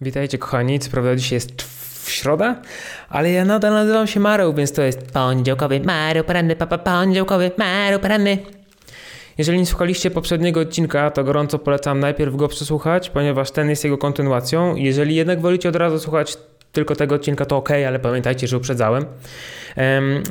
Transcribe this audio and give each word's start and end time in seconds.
Witajcie 0.00 0.38
kochani, 0.38 0.78
co 0.78 0.90
prawda 0.90 1.16
dzisiaj 1.16 1.36
jest 1.36 1.62
w 1.62 2.10
środa, 2.10 2.62
ale 3.08 3.30
ja 3.30 3.44
nadal 3.44 3.72
nazywam 3.72 4.06
się 4.06 4.20
Mareł, 4.20 4.54
więc 4.54 4.72
to 4.72 4.82
jest 4.82 5.12
poniedziałkowy 5.12 5.80
Mareł 5.80 6.24
poranny, 6.24 6.56
papa 6.56 6.78
poniedziałkowy 6.78 7.50
Mareł 7.56 8.00
poranny. 8.00 8.38
Jeżeli 9.38 9.58
nie 9.58 9.66
słuchaliście 9.66 10.10
poprzedniego 10.10 10.60
odcinka, 10.60 11.10
to 11.10 11.24
gorąco 11.24 11.58
polecam 11.58 12.00
najpierw 12.00 12.36
go 12.36 12.48
przesłuchać, 12.48 13.10
ponieważ 13.10 13.50
ten 13.50 13.70
jest 13.70 13.84
jego 13.84 13.98
kontynuacją. 13.98 14.76
Jeżeli 14.76 15.14
jednak 15.14 15.40
wolicie 15.40 15.68
od 15.68 15.76
razu 15.76 15.98
słuchać 15.98 16.36
tylko 16.78 16.96
tego 16.96 17.14
odcinka, 17.14 17.44
to 17.44 17.56
ok, 17.56 17.70
ale 17.70 17.98
pamiętajcie, 17.98 18.46
że 18.46 18.56
uprzedzałem. 18.56 19.04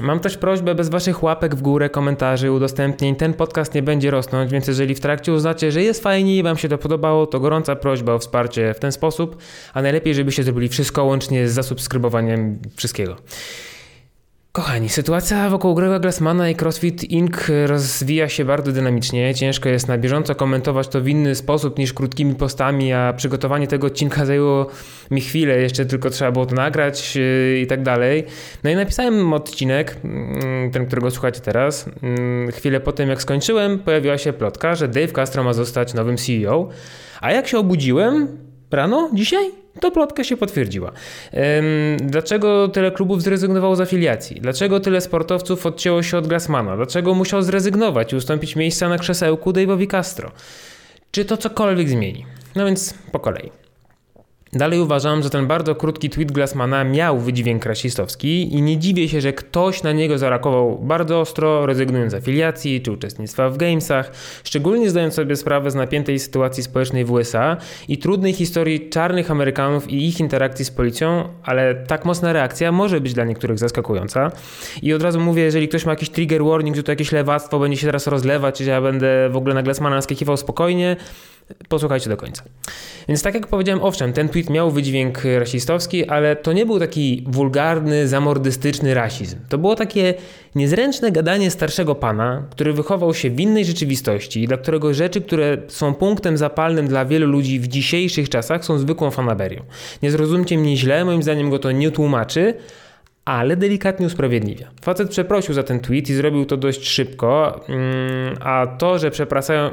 Mam 0.01 0.19
też 0.19 0.37
prośbę 0.37 0.75
bez 0.75 0.89
waszych 0.89 1.23
łapek 1.23 1.55
w 1.55 1.61
górę, 1.61 1.89
komentarzy, 1.89 2.51
udostępnień. 2.51 3.15
Ten 3.15 3.33
podcast 3.33 3.73
nie 3.73 3.83
będzie 3.83 4.11
rosnąć, 4.11 4.51
więc 4.51 4.67
jeżeli 4.67 4.95
w 4.95 4.99
trakcie 4.99 5.33
uznacie, 5.33 5.71
że 5.71 5.83
jest 5.83 6.03
fajnie 6.03 6.37
i 6.37 6.43
wam 6.43 6.57
się 6.57 6.69
to 6.69 6.77
podobało, 6.77 7.27
to 7.27 7.39
gorąca 7.39 7.75
prośba 7.75 8.13
o 8.13 8.19
wsparcie 8.19 8.73
w 8.73 8.79
ten 8.79 8.91
sposób, 8.91 9.37
a 9.73 9.81
najlepiej, 9.81 10.13
żebyście 10.15 10.43
zrobili 10.43 10.69
wszystko 10.69 11.03
łącznie 11.03 11.49
z 11.49 11.53
zasubskrybowaniem 11.53 12.59
wszystkiego. 12.75 13.15
Kochani, 14.57 14.89
sytuacja 14.89 15.49
wokół 15.49 15.75
Grega 15.75 15.99
Glassmana 15.99 16.49
i 16.49 16.55
CrossFit 16.55 17.03
Inc. 17.03 17.51
rozwija 17.65 18.29
się 18.29 18.45
bardzo 18.45 18.71
dynamicznie. 18.71 19.35
Ciężko 19.35 19.69
jest 19.69 19.87
na 19.87 19.97
bieżąco 19.97 20.35
komentować 20.35 20.87
to 20.87 21.01
w 21.01 21.07
inny 21.07 21.35
sposób 21.35 21.77
niż 21.77 21.93
krótkimi 21.93 22.35
postami, 22.35 22.93
a 22.93 23.13
przygotowanie 23.13 23.67
tego 23.67 23.87
odcinka 23.87 24.25
zajęło 24.25 24.67
mi 25.11 25.21
chwilę, 25.21 25.59
jeszcze 25.59 25.85
tylko 25.85 26.09
trzeba 26.09 26.31
było 26.31 26.45
to 26.45 26.55
nagrać 26.55 27.15
yy, 27.15 27.59
i 27.59 27.67
tak 27.67 27.83
dalej. 27.83 28.23
No 28.63 28.69
i 28.69 28.75
napisałem 28.75 29.33
odcinek, 29.33 29.97
mm, 30.03 30.71
ten, 30.71 30.85
którego 30.85 31.11
słuchacie 31.11 31.41
teraz. 31.41 31.89
Mm, 32.03 32.51
chwilę 32.51 32.79
po 32.79 32.91
tym, 32.91 33.09
jak 33.09 33.21
skończyłem, 33.21 33.79
pojawiła 33.79 34.17
się 34.17 34.33
plotka, 34.33 34.75
że 34.75 34.87
Dave 34.87 35.11
Castro 35.11 35.43
ma 35.43 35.53
zostać 35.53 35.93
nowym 35.93 36.17
CEO. 36.17 36.69
A 37.21 37.31
jak 37.31 37.47
się 37.47 37.57
obudziłem 37.57 38.46
rano 38.71 39.09
dzisiaj, 39.13 39.51
to 39.79 39.91
plotka 39.91 40.23
się 40.23 40.37
potwierdziła. 40.37 40.91
Dlaczego 41.97 42.67
tyle 42.67 42.91
klubów 42.91 43.21
zrezygnowało 43.21 43.75
z 43.75 43.81
afiliacji? 43.81 44.41
Dlaczego 44.41 44.79
tyle 44.79 45.01
sportowców 45.01 45.65
odcięło 45.65 46.03
się 46.03 46.17
od 46.17 46.27
Glassmana? 46.27 46.75
Dlaczego 46.75 47.13
musiał 47.13 47.41
zrezygnować 47.41 48.13
i 48.13 48.15
ustąpić 48.15 48.55
miejsca 48.55 48.89
na 48.89 48.97
krzesełku 48.97 49.51
Dave'owi 49.51 49.87
Castro? 49.87 50.31
Czy 51.11 51.25
to 51.25 51.37
cokolwiek 51.37 51.89
zmieni? 51.89 52.25
No 52.55 52.65
więc 52.65 52.93
po 53.11 53.19
kolei. 53.19 53.51
Dalej 54.53 54.79
uważam, 54.79 55.23
że 55.23 55.29
ten 55.29 55.47
bardzo 55.47 55.75
krótki 55.75 56.09
tweet 56.09 56.31
Glassmana 56.31 56.83
miał 56.83 57.19
wydźwięk 57.19 57.65
rasistowski 57.65 58.55
i 58.55 58.61
nie 58.61 58.77
dziwię 58.77 59.09
się, 59.09 59.21
że 59.21 59.33
ktoś 59.33 59.83
na 59.83 59.91
niego 59.91 60.17
zareagował 60.17 60.79
bardzo 60.79 61.19
ostro, 61.19 61.65
rezygnując 61.65 62.11
z 62.11 62.15
afiliacji 62.15 62.81
czy 62.81 62.91
uczestnictwa 62.91 63.49
w 63.49 63.57
gamesach, 63.57 64.11
szczególnie 64.43 64.89
zdając 64.89 65.13
sobie 65.13 65.35
sprawę 65.35 65.71
z 65.71 65.75
napiętej 65.75 66.19
sytuacji 66.19 66.63
społecznej 66.63 67.05
w 67.05 67.11
USA 67.11 67.57
i 67.87 67.97
trudnej 67.97 68.33
historii 68.33 68.89
czarnych 68.89 69.31
Amerykanów 69.31 69.89
i 69.89 70.07
ich 70.07 70.19
interakcji 70.19 70.65
z 70.65 70.71
policją, 70.71 71.29
ale 71.43 71.75
tak 71.75 72.05
mocna 72.05 72.33
reakcja 72.33 72.71
może 72.71 73.01
być 73.01 73.13
dla 73.13 73.25
niektórych 73.25 73.59
zaskakująca. 73.59 74.31
I 74.81 74.93
od 74.93 75.01
razu 75.01 75.19
mówię, 75.19 75.43
jeżeli 75.43 75.67
ktoś 75.67 75.85
ma 75.85 75.91
jakiś 75.91 76.09
trigger 76.09 76.43
warning, 76.43 76.75
że 76.75 76.83
to 76.83 76.91
jakieś 76.91 77.11
lewactwo 77.11 77.59
będzie 77.59 77.77
się 77.77 77.85
teraz 77.85 78.07
rozlewać, 78.07 78.57
że 78.57 78.71
ja 78.71 78.81
będę 78.81 79.29
w 79.29 79.37
ogóle 79.37 79.53
na 79.55 79.63
Glassmana 79.63 79.95
naskakiwał 79.95 80.37
spokojnie, 80.37 80.95
Posłuchajcie 81.69 82.09
do 82.09 82.17
końca. 82.17 82.43
Więc 83.07 83.23
tak 83.23 83.33
jak 83.33 83.47
powiedziałem, 83.47 83.83
owszem, 83.83 84.13
ten 84.13 84.29
tweet 84.29 84.36
miał 84.49 84.71
wydźwięk 84.71 85.23
rasistowski, 85.39 86.05
ale 86.05 86.35
to 86.35 86.53
nie 86.53 86.65
był 86.65 86.79
taki 86.79 87.23
wulgarny, 87.27 88.07
zamordystyczny 88.07 88.93
rasizm. 88.93 89.37
To 89.49 89.57
było 89.57 89.75
takie 89.75 90.13
niezręczne 90.55 91.11
gadanie 91.11 91.51
starszego 91.51 91.95
pana, 91.95 92.43
który 92.49 92.73
wychował 92.73 93.13
się 93.13 93.29
w 93.29 93.39
innej 93.39 93.65
rzeczywistości, 93.65 94.47
dla 94.47 94.57
którego 94.57 94.93
rzeczy, 94.93 95.21
które 95.21 95.57
są 95.67 95.93
punktem 95.93 96.37
zapalnym 96.37 96.87
dla 96.87 97.05
wielu 97.05 97.27
ludzi 97.27 97.59
w 97.59 97.67
dzisiejszych 97.67 98.29
czasach, 98.29 98.65
są 98.65 98.77
zwykłą 98.77 99.11
fanaberią. 99.11 99.63
Nie 100.03 100.11
zrozumcie 100.11 100.57
mnie 100.57 100.77
źle, 100.77 101.05
moim 101.05 101.23
zdaniem 101.23 101.49
go 101.49 101.59
to 101.59 101.71
nie 101.71 101.91
tłumaczy, 101.91 102.53
ale 103.27 103.57
delikatnie 103.57 104.05
usprawiedliwia. 104.05 104.67
Facet 104.81 105.09
przeprosił 105.09 105.53
za 105.53 105.63
ten 105.63 105.79
tweet 105.79 106.09
i 106.09 106.13
zrobił 106.13 106.45
to 106.45 106.57
dość 106.57 106.87
szybko, 106.87 107.61
mm, 107.69 108.37
a 108.39 108.67
to, 108.67 108.99
że 108.99 109.11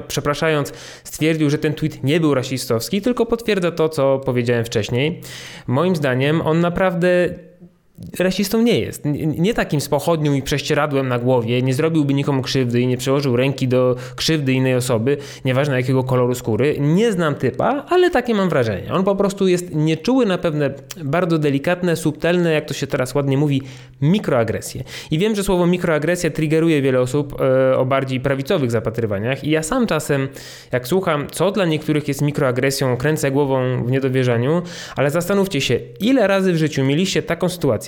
przepraszając 0.08 0.72
stwierdził, 1.04 1.50
że 1.50 1.58
ten 1.58 1.74
tweet 1.74 2.04
nie 2.04 2.20
był 2.20 2.34
rasistowski, 2.34 3.02
tylko 3.02 3.26
potwierdza 3.26 3.70
to, 3.70 3.88
co 3.88 4.18
powiedziałem 4.18 4.64
wcześniej. 4.64 5.20
Moim 5.66 5.96
zdaniem 5.96 6.40
on 6.40 6.60
naprawdę 6.60 7.08
rasistą 8.18 8.62
nie 8.62 8.80
jest. 8.80 9.02
Nie 9.38 9.54
takim 9.54 9.80
z 9.80 9.88
pochodnią 9.88 10.34
i 10.34 10.42
prześcieradłem 10.42 11.08
na 11.08 11.18
głowie, 11.18 11.62
nie 11.62 11.74
zrobiłby 11.74 12.14
nikomu 12.14 12.42
krzywdy 12.42 12.80
i 12.80 12.86
nie 12.86 12.96
przełożył 12.96 13.36
ręki 13.36 13.68
do 13.68 13.96
krzywdy 14.16 14.52
innej 14.52 14.74
osoby, 14.74 15.16
nieważne 15.44 15.76
jakiego 15.76 16.04
koloru 16.04 16.34
skóry. 16.34 16.76
Nie 16.80 17.12
znam 17.12 17.34
typa, 17.34 17.84
ale 17.88 18.10
takie 18.10 18.34
mam 18.34 18.48
wrażenie. 18.48 18.92
On 18.92 19.04
po 19.04 19.16
prostu 19.16 19.48
jest 19.48 19.74
nieczuły 19.74 20.26
na 20.26 20.38
pewne 20.38 20.70
bardzo 21.04 21.38
delikatne, 21.38 21.96
subtelne, 21.96 22.52
jak 22.52 22.64
to 22.64 22.74
się 22.74 22.86
teraz 22.86 23.14
ładnie 23.14 23.38
mówi, 23.38 23.62
mikroagresje. 24.02 24.84
I 25.10 25.18
wiem, 25.18 25.34
że 25.34 25.44
słowo 25.44 25.66
mikroagresja 25.66 26.30
triggeruje 26.30 26.82
wiele 26.82 27.00
osób 27.00 27.40
e, 27.40 27.76
o 27.78 27.84
bardziej 27.86 28.20
prawicowych 28.20 28.70
zapatrywaniach 28.70 29.44
i 29.44 29.50
ja 29.50 29.62
sam 29.62 29.86
czasem, 29.86 30.28
jak 30.72 30.88
słucham, 30.88 31.26
co 31.30 31.50
dla 31.50 31.64
niektórych 31.64 32.08
jest 32.08 32.22
mikroagresją, 32.22 32.96
kręcę 32.96 33.30
głową 33.30 33.84
w 33.84 33.90
niedowierzaniu, 33.90 34.62
ale 34.96 35.10
zastanówcie 35.10 35.60
się, 35.60 35.80
ile 36.00 36.26
razy 36.26 36.52
w 36.52 36.56
życiu 36.56 36.84
mieliście 36.84 37.22
taką 37.22 37.48
sytuację, 37.48 37.83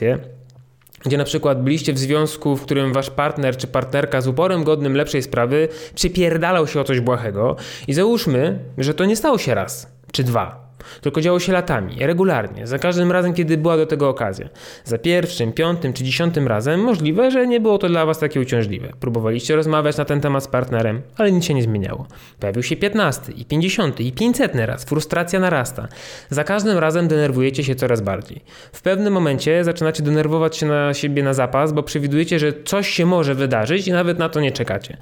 gdzie 1.04 1.16
na 1.16 1.24
przykład 1.24 1.62
byliście 1.62 1.92
w 1.92 1.98
związku, 1.98 2.56
w 2.56 2.62
którym 2.62 2.92
wasz 2.92 3.10
partner 3.10 3.56
czy 3.56 3.66
partnerka 3.66 4.20
z 4.20 4.26
uporem 4.26 4.64
godnym 4.64 4.96
lepszej 4.96 5.22
sprawy 5.22 5.68
przypierdalał 5.94 6.66
się 6.66 6.80
o 6.80 6.84
coś 6.84 7.00
błahego 7.00 7.56
i 7.88 7.94
załóżmy, 7.94 8.58
że 8.78 8.94
to 8.94 9.04
nie 9.04 9.16
stało 9.16 9.38
się 9.38 9.54
raz 9.54 9.92
czy 10.12 10.24
dwa, 10.24 10.65
tylko 11.00 11.20
działo 11.20 11.40
się 11.40 11.52
latami, 11.52 11.96
regularnie, 12.00 12.66
za 12.66 12.78
każdym 12.78 13.12
razem, 13.12 13.34
kiedy 13.34 13.56
była 13.56 13.76
do 13.76 13.86
tego 13.86 14.08
okazja. 14.08 14.48
Za 14.84 14.98
pierwszym, 14.98 15.52
piątym 15.52 15.92
czy 15.92 16.04
dziesiątym 16.04 16.48
razem 16.48 16.80
możliwe, 16.80 17.30
że 17.30 17.46
nie 17.46 17.60
było 17.60 17.78
to 17.78 17.88
dla 17.88 18.06
was 18.06 18.18
takie 18.18 18.40
uciążliwe. 18.40 18.92
Próbowaliście 19.00 19.56
rozmawiać 19.56 19.96
na 19.96 20.04
ten 20.04 20.20
temat 20.20 20.44
z 20.44 20.48
partnerem, 20.48 21.02
ale 21.16 21.32
nic 21.32 21.44
się 21.44 21.54
nie 21.54 21.62
zmieniało. 21.62 22.06
Pojawił 22.40 22.62
się 22.62 22.76
piętnasty 22.76 23.32
i 23.32 23.44
pięćdziesiąty 23.44 24.02
i 24.02 24.12
pięćsetny 24.12 24.66
raz, 24.66 24.84
frustracja 24.84 25.40
narasta. 25.40 25.88
Za 26.30 26.44
każdym 26.44 26.78
razem 26.78 27.08
denerwujecie 27.08 27.64
się 27.64 27.74
coraz 27.74 28.00
bardziej. 28.00 28.40
W 28.72 28.82
pewnym 28.82 29.12
momencie 29.12 29.64
zaczynacie 29.64 30.02
denerwować 30.02 30.56
się 30.56 30.66
na 30.66 30.94
siebie 30.94 31.22
na 31.22 31.34
zapas, 31.34 31.72
bo 31.72 31.82
przewidujecie, 31.82 32.38
że 32.38 32.52
coś 32.64 32.88
się 32.88 33.06
może 33.06 33.34
wydarzyć 33.34 33.88
i 33.88 33.92
nawet 33.92 34.18
na 34.18 34.28
to 34.28 34.40
nie 34.40 34.52
czekacie. 34.52 34.96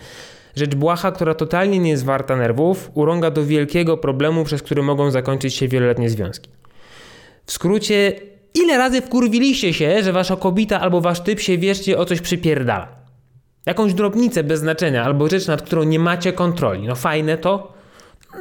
Rzecz 0.56 0.75
błaha, 0.75 1.12
która 1.12 1.34
totalnie 1.34 1.78
nie 1.78 1.91
jest 1.91 2.04
warta 2.04 2.37
nerwów, 2.37 2.91
urąga 2.94 3.31
do 3.31 3.44
wielkiego 3.44 3.97
problemu, 3.97 4.44
przez 4.44 4.62
który 4.62 4.82
mogą 4.82 5.10
zakończyć 5.10 5.54
się 5.54 5.69
wieloletnie 5.69 6.10
związki. 6.10 6.50
W 7.47 7.53
skrócie, 7.53 8.12
ile 8.54 8.78
razy 8.78 9.00
wkurwiliście 9.00 9.72
się, 9.72 10.03
że 10.03 10.12
wasza 10.12 10.37
kobieta 10.37 10.81
albo 10.81 11.00
wasz 11.00 11.20
typ 11.20 11.41
się 11.41 11.59
wierzcie 11.59 11.98
o 11.98 12.04
coś 12.04 12.20
przypierdala? 12.20 12.88
Jakąś 13.66 13.94
drobnicę 13.94 14.44
bez 14.44 14.60
znaczenia 14.60 15.04
albo 15.04 15.28
rzecz, 15.28 15.47
nad 15.47 15.62
którą 15.62 15.82
nie 15.82 15.98
macie 15.98 16.32
kontroli. 16.32 16.86
No 16.86 16.94
fajne 16.94 17.38
to? 17.38 17.72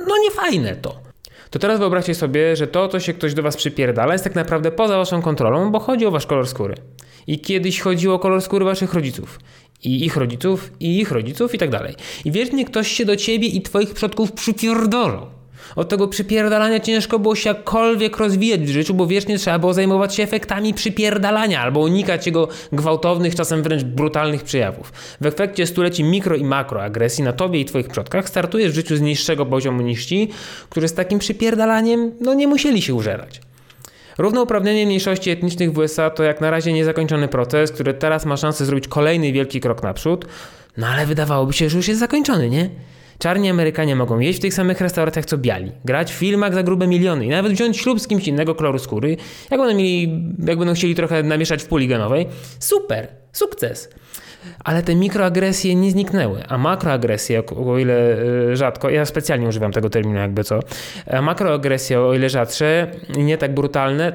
No 0.07 0.17
nie 0.23 0.31
fajne 0.31 0.75
to. 0.75 1.03
To 1.49 1.59
teraz 1.59 1.79
wyobraźcie 1.79 2.15
sobie, 2.15 2.55
że 2.55 2.67
to, 2.67 2.87
co 2.87 2.99
się 2.99 3.13
ktoś 3.13 3.33
do 3.33 3.43
was 3.43 3.57
przypierdala, 3.57 4.13
jest 4.13 4.23
tak 4.23 4.35
naprawdę 4.35 4.71
poza 4.71 4.97
waszą 4.97 5.21
kontrolą, 5.21 5.71
bo 5.71 5.79
chodzi 5.79 6.05
o 6.05 6.11
wasz 6.11 6.25
kolor 6.25 6.47
skóry. 6.47 6.75
I 7.27 7.39
kiedyś 7.39 7.81
chodziło 7.81 8.15
o 8.15 8.19
kolor 8.19 8.41
skóry 8.41 8.65
waszych 8.65 8.93
rodziców 8.93 9.39
i 9.83 10.05
ich 10.05 10.17
rodziców, 10.17 10.71
i 10.79 10.99
ich 10.99 11.11
rodziców 11.11 11.55
i 11.55 11.57
tak 11.57 11.69
dalej. 11.69 11.95
I 12.25 12.31
wiecznie 12.31 12.65
ktoś 12.65 12.87
się 12.91 13.05
do 13.05 13.15
ciebie 13.15 13.47
i 13.47 13.61
twoich 13.61 13.93
przodków 13.93 14.31
przypierdolał. 14.31 15.27
Od 15.75 15.89
tego 15.89 16.07
przypierdalania 16.07 16.79
ciężko 16.79 17.19
było 17.19 17.35
się 17.35 17.49
jakkolwiek 17.49 18.17
rozwijać 18.17 18.61
w 18.61 18.69
życiu, 18.69 18.93
bo 18.93 19.07
wiecznie 19.07 19.37
trzeba 19.37 19.59
było 19.59 19.73
zajmować 19.73 20.15
się 20.15 20.23
efektami 20.23 20.73
przypierdalania 20.73 21.61
albo 21.61 21.79
unikać 21.79 22.25
jego 22.25 22.47
gwałtownych, 22.71 23.35
czasem 23.35 23.63
wręcz 23.63 23.83
brutalnych 23.83 24.43
przejawów. 24.43 24.93
W 25.21 25.25
efekcie 25.25 25.67
stuleci 25.67 26.03
mikro 26.03 26.35
i 26.35 26.43
makroagresji 26.43 27.23
na 27.23 27.33
tobie 27.33 27.59
i 27.59 27.65
twoich 27.65 27.87
przodkach 27.87 28.29
startujesz 28.29 28.71
w 28.71 28.75
życiu 28.75 28.95
z 28.95 29.01
niższego 29.01 29.45
poziomu 29.45 29.81
niż 29.81 30.05
ci, 30.05 30.29
którzy 30.69 30.87
z 30.87 30.93
takim 30.93 31.19
przypierdalaniem 31.19 32.11
no 32.21 32.33
nie 32.33 32.47
musieli 32.47 32.81
się 32.81 32.93
użerać. 32.93 33.41
Równouprawnienie 34.17 34.85
mniejszości 34.85 35.29
etnicznych 35.29 35.73
w 35.73 35.77
USA 35.77 36.09
to 36.09 36.23
jak 36.23 36.41
na 36.41 36.51
razie 36.51 36.73
niezakończony 36.73 37.27
proces, 37.27 37.71
który 37.71 37.93
teraz 37.93 38.25
ma 38.25 38.37
szansę 38.37 38.65
zrobić 38.65 38.87
kolejny 38.87 39.31
wielki 39.31 39.59
krok 39.59 39.83
naprzód. 39.83 40.25
No 40.77 40.87
ale 40.87 41.05
wydawałoby 41.05 41.53
się, 41.53 41.69
że 41.69 41.77
już 41.77 41.87
jest 41.87 41.99
zakończony, 41.99 42.49
nie? 42.49 42.69
Czarni 43.19 43.49
Amerykanie 43.49 43.95
mogą 43.95 44.19
jeść 44.19 44.39
w 44.39 44.41
tych 44.41 44.53
samych 44.53 44.81
restauracjach 44.81 45.25
co 45.25 45.37
biali, 45.37 45.71
grać 45.85 46.13
w 46.13 46.15
filmach 46.15 46.53
za 46.53 46.63
grube 46.63 46.87
miliony 46.87 47.25
i 47.25 47.29
nawet 47.29 47.53
wziąć 47.53 47.77
ślub 47.77 47.99
z 47.99 48.07
kimś 48.07 48.27
innego 48.27 48.55
koloru 48.55 48.79
skóry, 48.79 49.17
jak 49.51 49.59
będą, 49.59 49.75
mieli, 49.77 50.23
jak 50.47 50.57
będą 50.57 50.73
chcieli 50.73 50.95
trochę 50.95 51.23
namieszać 51.23 51.63
w 51.63 51.67
puli 51.67 51.87
genowej. 51.87 52.27
Super, 52.59 53.07
sukces. 53.31 53.89
Ale 54.63 54.83
te 54.83 54.95
mikroagresje 54.95 55.75
nie 55.75 55.91
zniknęły, 55.91 56.43
a 56.47 56.57
makroagresje, 56.57 57.43
o 57.45 57.77
ile 57.77 58.17
e, 58.51 58.55
rzadko, 58.55 58.89
ja 58.89 59.05
specjalnie 59.05 59.47
używam 59.47 59.71
tego 59.71 59.89
terminu 59.89 60.19
jakby 60.19 60.43
co, 60.43 60.59
a 61.11 61.21
makroagresje, 61.21 62.01
o 62.01 62.13
ile 62.13 62.29
rzadsze, 62.29 62.87
nie 63.17 63.37
tak 63.37 63.53
brutalne, 63.53 64.13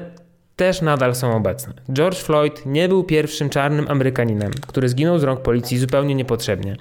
też 0.55 0.81
nadal 0.81 1.15
są 1.15 1.35
obecne. 1.35 1.73
George 1.93 2.17
Floyd 2.17 2.65
nie 2.65 2.89
był 2.89 3.03
pierwszym 3.03 3.49
czarnym 3.49 3.85
Amerykaninem, 3.89 4.51
który 4.67 4.89
zginął 4.89 5.19
z 5.19 5.23
rąk 5.23 5.41
policji 5.41 5.77
zupełnie 5.77 6.15
niepotrzebnie. 6.15 6.75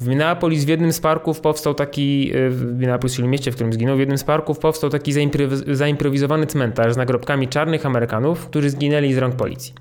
W 0.00 0.06
Minneapolis 0.06 0.64
w 0.64 0.68
jednym 0.68 0.92
z 0.92 1.00
parków 1.00 1.40
powstał 1.40 1.74
taki, 1.74 2.32
e, 2.34 2.50
w 2.50 2.78
Minneapolis, 2.78 3.16
czyli 3.16 3.28
mieście, 3.28 3.52
w 3.52 3.54
którym 3.54 3.72
zginął, 3.72 3.96
w 3.96 4.00
jednym 4.00 4.18
z 4.18 4.24
parków 4.24 4.58
powstał 4.58 4.90
taki 4.90 5.12
zaimprowizowany 5.66 6.46
cmentarz 6.46 6.94
z 6.94 6.96
nagrobkami 6.96 7.48
czarnych 7.48 7.86
Amerykanów, 7.86 8.46
którzy 8.46 8.70
zginęli 8.70 9.12
z 9.14 9.18
rąk 9.18 9.36
policji. 9.36 9.74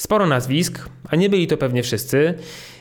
Sporo 0.00 0.26
nazwisk, 0.26 0.88
a 1.08 1.16
nie 1.16 1.30
byli 1.30 1.46
to 1.46 1.56
pewnie 1.56 1.82
wszyscy, 1.82 2.34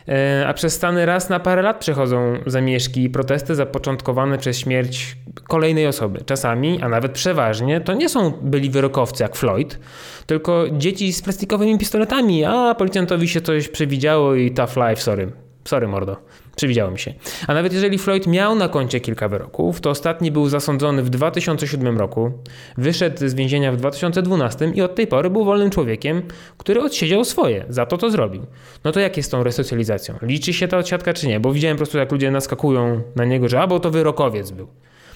e, 0.07 0.45
a 0.47 0.53
przez 0.53 0.73
Stany 0.73 1.05
raz 1.05 1.29
na 1.29 1.39
parę 1.39 1.61
lat 1.61 1.79
przechodzą 1.79 2.37
zamieszki 2.45 3.03
i 3.03 3.09
protesty 3.09 3.55
zapoczątkowane 3.55 4.37
przez 4.37 4.57
śmierć 4.57 5.17
kolejnej 5.47 5.87
osoby. 5.87 6.21
Czasami, 6.25 6.81
a 6.81 6.89
nawet 6.89 7.11
przeważnie, 7.11 7.81
to 7.81 7.93
nie 7.93 8.09
są 8.09 8.31
byli 8.41 8.69
wyrokowcy 8.69 9.23
jak 9.23 9.35
Floyd, 9.35 9.79
tylko 10.25 10.65
dzieci 10.71 11.13
z 11.13 11.21
plastikowymi 11.21 11.77
pistoletami, 11.77 12.45
a 12.45 12.75
policjantowi 12.75 13.27
się 13.27 13.41
coś 13.41 13.69
przewidziało 13.69 14.35
i 14.35 14.51
tough 14.51 14.75
life, 14.75 15.01
sorry. 15.01 15.31
Sorry 15.65 15.87
mordo. 15.87 16.17
Przewidziało 16.59 16.91
mi 16.91 16.99
się. 16.99 17.13
A 17.47 17.53
nawet 17.53 17.73
jeżeli 17.73 17.97
Floyd 17.97 18.27
miał 18.27 18.55
na 18.55 18.69
koncie 18.69 18.99
kilka 18.99 19.27
wyroków, 19.27 19.81
to 19.81 19.89
ostatni 19.89 20.31
był 20.31 20.49
zasądzony 20.49 21.03
w 21.03 21.09
2007 21.09 21.97
roku, 21.97 22.31
wyszedł 22.77 23.27
z 23.27 23.33
więzienia 23.33 23.71
w 23.71 23.77
2012 23.77 24.71
i 24.75 24.81
od 24.81 24.95
tej 24.95 25.07
pory 25.07 25.29
był 25.29 25.45
wolnym 25.45 25.69
człowiekiem, 25.69 26.21
który 26.57 26.81
odsiedział 26.81 27.25
swoje. 27.25 27.65
Za 27.69 27.85
to 27.85 27.97
to 27.97 28.11
zrobił. 28.11 28.45
No 28.83 28.91
to 28.91 28.99
jak 28.99 29.17
jest 29.17 29.29
z 29.29 29.31
tą 29.31 29.43
resocjalizacją? 29.43 30.15
Liczy 30.21 30.53
się 30.53 30.67
ta 30.67 30.77
odsiadka 30.77 31.13
czy 31.13 31.27
nie? 31.27 31.39
Bo 31.39 31.53
widziałem 31.53 31.77
po 31.77 31.79
prostu 31.79 31.97
jak 31.97 32.11
ludzie 32.11 32.31
naskakują 32.31 33.01
na 33.15 33.25
niego, 33.25 33.49
że 33.49 33.59
albo 33.59 33.79
to 33.79 33.91
wyrokowiec 33.91 34.51
był. 34.51 34.67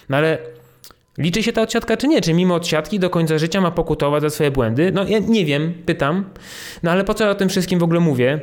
No 0.10 0.18
ale 0.18 0.38
Liczy 1.18 1.44
się 1.44 1.54
ta 1.54 1.62
odsiadka 1.62 1.98
czy 1.98 2.07
nie? 2.07 2.22
Czy 2.22 2.34
mimo 2.34 2.56
odsiadki 2.56 3.00
do 3.00 3.10
końca 3.10 3.38
życia 3.38 3.62
ma 3.62 3.72
pokutować 3.72 4.22
za 4.22 4.30
swoje 4.30 4.51
błędy? 4.51 4.92
No 4.92 5.04
ja 5.07 5.19
nie 5.19 5.46
wiem, 5.46 5.74
pytam. 5.86 6.25
No 6.84 6.92
ale 6.92 7.04
po 7.04 7.13
co 7.13 7.30
o 7.30 7.36
tym 7.36 7.50
wszystkim 7.50 7.80
w 7.80 7.84
ogóle 7.84 8.00
mówię? 8.00 8.39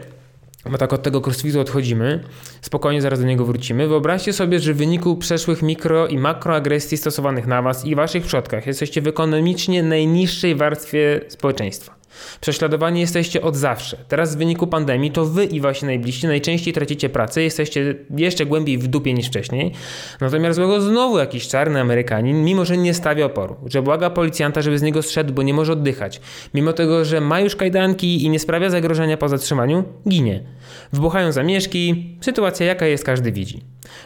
Bo 0.67 0.79
tak 0.79 0.93
od 0.93 1.03
tego 1.03 1.21
crossfitu 1.21 1.61
odchodzimy, 1.61 2.25
spokojnie 2.61 3.03
zaraz 3.03 3.21
do 3.21 3.27
niego 3.27 3.45
wrócimy. 3.45 3.89
Wyobraźcie 3.89 4.33
sobie, 4.33 4.61
że 4.61 4.75
w 4.75 4.77
wyniku 4.77 5.17
przeszłych 5.17 5.63
mikro 5.63 6.07
i 6.07 6.19
makroagresji 6.19 6.97
stosowanych 6.97 7.47
na 7.47 7.63
was 7.63 7.85
i 7.85 7.95
waszych 7.95 8.27
przodkach 8.27 8.67
jesteście 8.67 9.03
w 9.03 9.07
ekonomicznie 9.07 9.83
najniższej 9.83 10.55
warstwie 10.55 11.21
społeczeństwa. 11.29 12.00
Prześladowani 12.41 13.01
jesteście 13.01 13.43
od 13.43 13.57
zawsze. 13.57 13.97
Teraz 14.09 14.35
w 14.35 14.39
wyniku 14.39 14.67
pandemii 14.67 15.11
to 15.11 15.27
wy 15.27 15.45
i 15.45 15.61
wasi 15.61 15.87
najbliżsi 15.87 16.27
najczęściej 16.27 16.75
tracicie 16.75 17.09
pracę, 17.09 17.43
jesteście 17.43 17.95
jeszcze 18.17 18.47
głębiej 18.47 18.79
w 18.79 18.87
dupie 18.87 19.15
niż 19.15 19.27
wcześniej. 19.27 19.73
Natomiast 20.21 20.57
złego 20.57 20.81
znowu 20.81 21.19
jakiś 21.19 21.49
czarny 21.49 21.81
Amerykanin, 21.81 22.45
mimo 22.45 22.65
że 22.65 22.77
nie 22.77 22.95
stawia 22.95 23.25
oporu, 23.25 23.57
że 23.67 23.83
błaga 23.83 24.11
policjanta, 24.11 24.63
żeby 24.63 24.79
z 24.79 24.83
niego 24.83 25.03
zszedł, 25.03 25.33
bo 25.33 25.43
nie 25.43 25.55
może 25.55 25.73
oddychać, 25.73 26.21
mimo 26.55 26.73
tego, 26.73 27.05
że 27.05 27.21
ma 27.21 27.41
już 27.41 27.57
kajdanki 27.57 28.25
i 28.25 28.31
nie 28.31 28.39
sprawia 28.39 28.71
zagrożenia 28.71 29.17
po 29.17 29.29
zatrzymaniu, 29.29 29.85
ginie. 30.09 30.45
Wbuchają 30.93 31.33
zamieszki, 31.33 32.17
sytuacja 32.21 32.67
jaka 32.67 32.87
jest 32.87 33.05
każdy 33.05 33.33
widzi. 33.33 33.61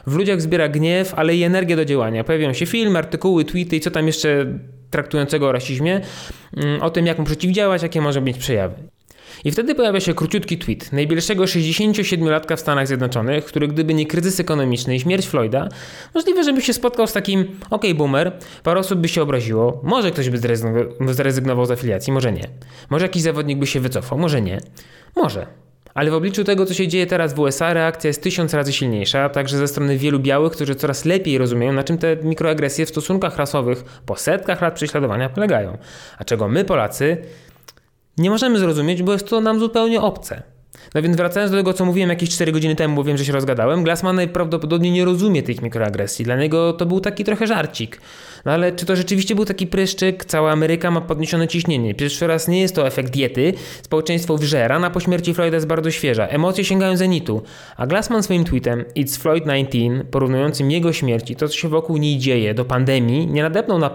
W 0.06 0.16
ludziach 0.16 0.40
zbiera 0.40 0.68
gniew, 0.68 1.14
ale 1.14 1.36
i 1.36 1.42
energię 1.42 1.76
do 1.76 1.84
działania. 1.84 2.24
Pojawiają 2.24 2.52
się 2.52 2.66
filmy, 2.66 2.98
artykuły, 2.98 3.44
tweety 3.44 3.76
i 3.76 3.80
co 3.80 3.90
tam 3.90 4.06
jeszcze 4.06 4.46
traktującego 4.94 5.49
o 5.49 5.52
rasizmie, 5.52 6.00
mm, 6.56 6.82
o 6.82 6.91
tym 6.91 7.06
jak 7.06 7.19
mu 7.19 7.25
przeciwdziałać, 7.25 7.82
jakie 7.82 8.00
może 8.00 8.20
mieć 8.20 8.38
przejawy. 8.38 8.75
I 9.44 9.50
wtedy 9.50 9.75
pojawia 9.75 10.00
się 10.00 10.14
króciutki 10.14 10.58
tweet 10.58 10.93
najbliższego 10.93 11.44
67-latka 11.44 12.56
w 12.56 12.61
Stanach 12.61 12.87
Zjednoczonych, 12.87 13.44
który 13.44 13.69
gdyby 13.69 13.94
nie 13.94 14.06
kryzys 14.06 14.41
ekonomiczny 14.41 14.96
i 14.96 15.00
śmierć 15.00 15.26
Floyda, 15.26 15.69
możliwe, 16.14 16.44
żeby 16.44 16.62
się 16.62 16.73
spotkał 16.73 17.06
z 17.06 17.12
takim 17.12 17.61
ok, 17.70 17.82
boomer, 17.94 18.32
parę 18.62 18.81
osób 18.81 18.99
by 18.99 19.08
się 19.08 19.23
obraziło, 19.23 19.81
może 19.82 20.11
ktoś 20.11 20.31
by 21.00 21.14
zrezygnował 21.14 21.67
z 21.67 21.70
afiliacji, 21.70 22.12
może 22.12 22.32
nie. 22.32 22.49
Może 22.90 23.05
jakiś 23.05 23.23
zawodnik 23.23 23.58
by 23.58 23.67
się 23.67 23.81
wycofał, 23.81 24.19
może 24.19 24.43
nie. 24.43 24.61
Może. 25.17 25.47
Ale 25.94 26.11
w 26.11 26.14
obliczu 26.14 26.44
tego, 26.44 26.67
co 26.67 26.75
się 26.75 26.88
dzieje 26.88 27.06
teraz 27.06 27.35
w 27.35 27.38
USA, 27.38 27.75
reakcja 27.75 28.08
jest 28.08 28.23
tysiąc 28.23 28.55
razy 28.55 28.73
silniejsza, 28.73 29.29
także 29.29 29.58
ze 29.58 29.69
strony 29.69 29.99
wielu 29.99 30.19
białych, 30.19 30.52
którzy 30.52 30.75
coraz 30.75 31.05
lepiej 31.05 31.38
rozumieją, 31.38 31.73
na 31.73 31.85
czym 31.85 31.99
te 31.99 32.17
mikroagresje 32.17 32.87
w 32.87 32.88
stosunkach 32.88 33.37
rasowych 33.37 33.85
po 34.06 34.17
setkach 34.17 34.61
lat 34.61 34.75
prześladowania 34.75 35.29
polegają. 35.29 35.79
A 36.19 36.25
czego 36.25 36.49
my, 36.49 36.64
Polacy, 36.64 37.17
nie 38.19 38.31
możemy 38.31 38.58
zrozumieć, 38.58 39.02
bo 39.02 39.12
jest 39.12 39.29
to 39.29 39.41
nam 39.41 39.61
zupełnie 39.61 40.00
obce. 40.00 40.53
No 40.94 41.03
więc 41.03 41.17
wracając 41.17 41.53
do 41.53 41.59
tego, 41.59 41.73
co 41.73 41.85
mówiłem 41.85 42.11
jakieś 42.11 42.31
4 42.31 42.53
godziny 42.53 42.76
temu, 42.76 42.97
bo 42.97 43.05
wiem, 43.05 43.17
że 43.17 43.25
się 43.25 43.32
rozgadałem, 43.32 43.85
Glassman 43.85 44.17
najprawdopodobniej 44.17 44.93
nie 44.93 45.05
rozumie 45.05 45.43
tych 45.43 45.62
mikroagresji. 45.62 46.25
Dla 46.25 46.37
niego 46.37 46.73
to 46.73 46.87
był 46.87 47.00
taki 47.00 47.25
trochę 47.25 47.47
żarcik. 47.47 48.00
No 48.44 48.53
ale 48.53 48.73
czy 48.73 48.87
to 48.87 48.97
rzeczywiście 48.97 49.35
był 49.35 49.44
taki 49.44 49.67
pryszczyk? 49.67 50.25
Cała 50.25 50.53
Ameryka 50.53 50.91
ma 50.91 51.00
podniesione 51.00 51.49
ciśnienie. 51.49 51.94
Pierwszy 51.94 52.26
raz 52.26 52.49
nie 52.49 52.61
jest 52.61 52.75
to 52.75 52.87
efekt 52.87 53.12
diety. 53.12 53.55
Społeczeństwo 53.82 54.38
wrze. 54.38 54.69
Rana 54.69 54.91
po 54.91 55.00
śmierci 55.00 55.35
Floyda 55.35 55.56
jest 55.56 55.67
bardzo 55.67 55.91
świeża. 55.91 56.26
Emocje 56.26 56.65
sięgają 56.65 56.97
zenitu. 56.97 57.43
A 57.76 57.87
Glassman 57.87 58.23
swoim 58.23 58.44
tweetem 58.44 58.85
It's 58.97 59.19
Floyd 59.19 59.44
19, 59.44 60.05
porównującym 60.11 60.71
jego 60.71 60.93
śmierć 60.93 61.31
i 61.31 61.37
to, 61.37 61.49
co 61.49 61.55
się 61.55 61.69
wokół 61.69 61.97
niej 61.97 62.19
dzieje, 62.19 62.55
do 62.55 62.65
pandemii, 62.65 63.26
nie 63.26 63.43
nadepnął 63.43 63.79
na, 63.79 63.91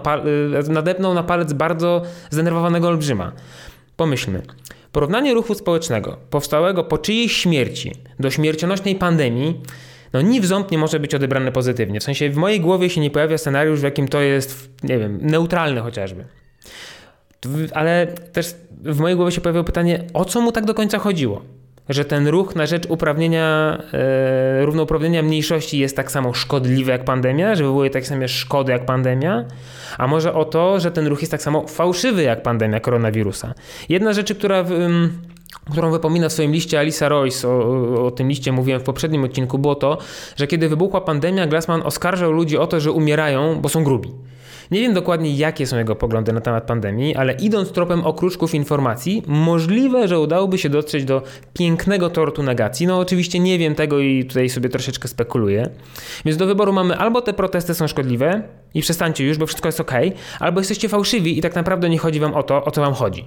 y, 0.66 0.70
nadepnął 0.70 1.14
na 1.14 1.22
palec 1.22 1.52
bardzo 1.52 2.02
zdenerwowanego 2.30 2.88
olbrzyma. 2.88 3.32
Pomyślmy. 3.96 4.42
Porównanie 4.92 5.34
ruchu 5.34 5.54
społecznego 5.54 6.16
powstałego 6.30 6.84
po 6.84 6.98
czyjejś 6.98 7.36
śmierci 7.36 7.92
do 8.20 8.30
śmiercionośnej 8.30 8.94
pandemii 8.94 9.60
no 10.12 10.22
ni 10.22 10.40
w 10.40 10.46
ząb 10.46 10.70
nie 10.70 10.78
może 10.78 11.00
być 11.00 11.14
odebrane 11.14 11.52
pozytywnie. 11.52 12.00
W 12.00 12.04
sensie 12.04 12.30
w 12.30 12.36
mojej 12.36 12.60
głowie 12.60 12.90
się 12.90 13.00
nie 13.00 13.10
pojawia 13.10 13.38
scenariusz, 13.38 13.80
w 13.80 13.82
jakim 13.82 14.08
to 14.08 14.20
jest, 14.20 14.70
nie 14.82 14.98
wiem, 14.98 15.18
neutralny 15.22 15.80
chociażby. 15.80 16.24
Ale 17.74 18.06
też 18.06 18.54
w 18.70 19.00
mojej 19.00 19.16
głowie 19.16 19.32
się 19.32 19.40
pojawiło 19.40 19.64
pytanie, 19.64 20.04
o 20.14 20.24
co 20.24 20.40
mu 20.40 20.52
tak 20.52 20.64
do 20.64 20.74
końca 20.74 20.98
chodziło? 20.98 21.42
Że 21.90 22.04
ten 22.04 22.28
ruch 22.28 22.56
na 22.56 22.66
rzecz 22.66 22.86
uprawnienia, 22.88 23.78
e, 23.92 24.64
równouprawnienia 24.64 25.22
mniejszości 25.22 25.78
jest 25.78 25.96
tak 25.96 26.10
samo 26.10 26.34
szkodliwy 26.34 26.90
jak 26.90 27.04
pandemia, 27.04 27.54
że 27.54 27.64
wywołuje 27.64 27.90
tak 27.90 28.06
samo 28.06 28.28
szkody 28.28 28.72
jak 28.72 28.86
pandemia, 28.86 29.44
a 29.98 30.06
może 30.06 30.34
o 30.34 30.44
to, 30.44 30.80
że 30.80 30.90
ten 30.90 31.06
ruch 31.06 31.20
jest 31.20 31.30
tak 31.30 31.42
samo 31.42 31.66
fałszywy 31.66 32.22
jak 32.22 32.42
pandemia 32.42 32.80
koronawirusa. 32.80 33.54
Jedna 33.88 34.12
rzecz, 34.12 34.34
która 34.34 34.62
w, 34.62 34.70
którą 35.70 35.90
wypomina 35.90 36.28
w 36.28 36.32
swoim 36.32 36.52
liście 36.52 36.78
Alisa 36.78 37.08
Royce, 37.08 37.48
o, 37.48 38.06
o, 38.06 38.10
tym 38.10 38.28
liście 38.28 38.52
mówiłem 38.52 38.80
w 38.80 38.84
poprzednim 38.84 39.24
odcinku, 39.24 39.58
było 39.58 39.74
to, 39.74 39.98
że 40.36 40.46
kiedy 40.46 40.68
wybuchła 40.68 41.00
pandemia, 41.00 41.46
Glassman 41.46 41.82
oskarżał 41.82 42.32
ludzi 42.32 42.58
o 42.58 42.66
to, 42.66 42.80
że 42.80 42.92
umierają, 42.92 43.60
bo 43.60 43.68
są 43.68 43.84
grubi. 43.84 44.10
Nie 44.70 44.80
wiem 44.80 44.94
dokładnie, 44.94 45.34
jakie 45.34 45.66
są 45.66 45.78
jego 45.78 45.96
poglądy 45.96 46.32
na 46.32 46.40
temat 46.40 46.64
pandemii, 46.64 47.16
ale 47.16 47.32
idąc 47.32 47.72
tropem 47.72 48.04
okruszków 48.04 48.54
informacji, 48.54 49.22
możliwe, 49.26 50.08
że 50.08 50.20
udałoby 50.20 50.58
się 50.58 50.68
dotrzeć 50.68 51.04
do 51.04 51.22
pięknego 51.54 52.10
tortu 52.10 52.42
negacji. 52.42 52.86
No 52.86 52.98
oczywiście 52.98 53.38
nie 53.38 53.58
wiem 53.58 53.74
tego 53.74 53.98
i 53.98 54.24
tutaj 54.24 54.48
sobie 54.48 54.68
troszeczkę 54.68 55.08
spekuluję. 55.08 55.70
Więc 56.24 56.36
do 56.36 56.46
wyboru 56.46 56.72
mamy 56.72 56.96
albo 56.96 57.22
te 57.22 57.32
protesty 57.32 57.74
są 57.74 57.86
szkodliwe 57.86 58.42
i 58.74 58.80
przestańcie 58.80 59.24
już, 59.24 59.38
bo 59.38 59.46
wszystko 59.46 59.68
jest 59.68 59.80
ok, 59.80 59.92
albo 60.40 60.60
jesteście 60.60 60.88
fałszywi 60.88 61.38
i 61.38 61.42
tak 61.42 61.54
naprawdę 61.54 61.88
nie 61.88 61.98
chodzi 61.98 62.20
wam 62.20 62.34
o 62.34 62.42
to, 62.42 62.64
o 62.64 62.70
co 62.70 62.80
wam 62.80 62.94
chodzi. 62.94 63.24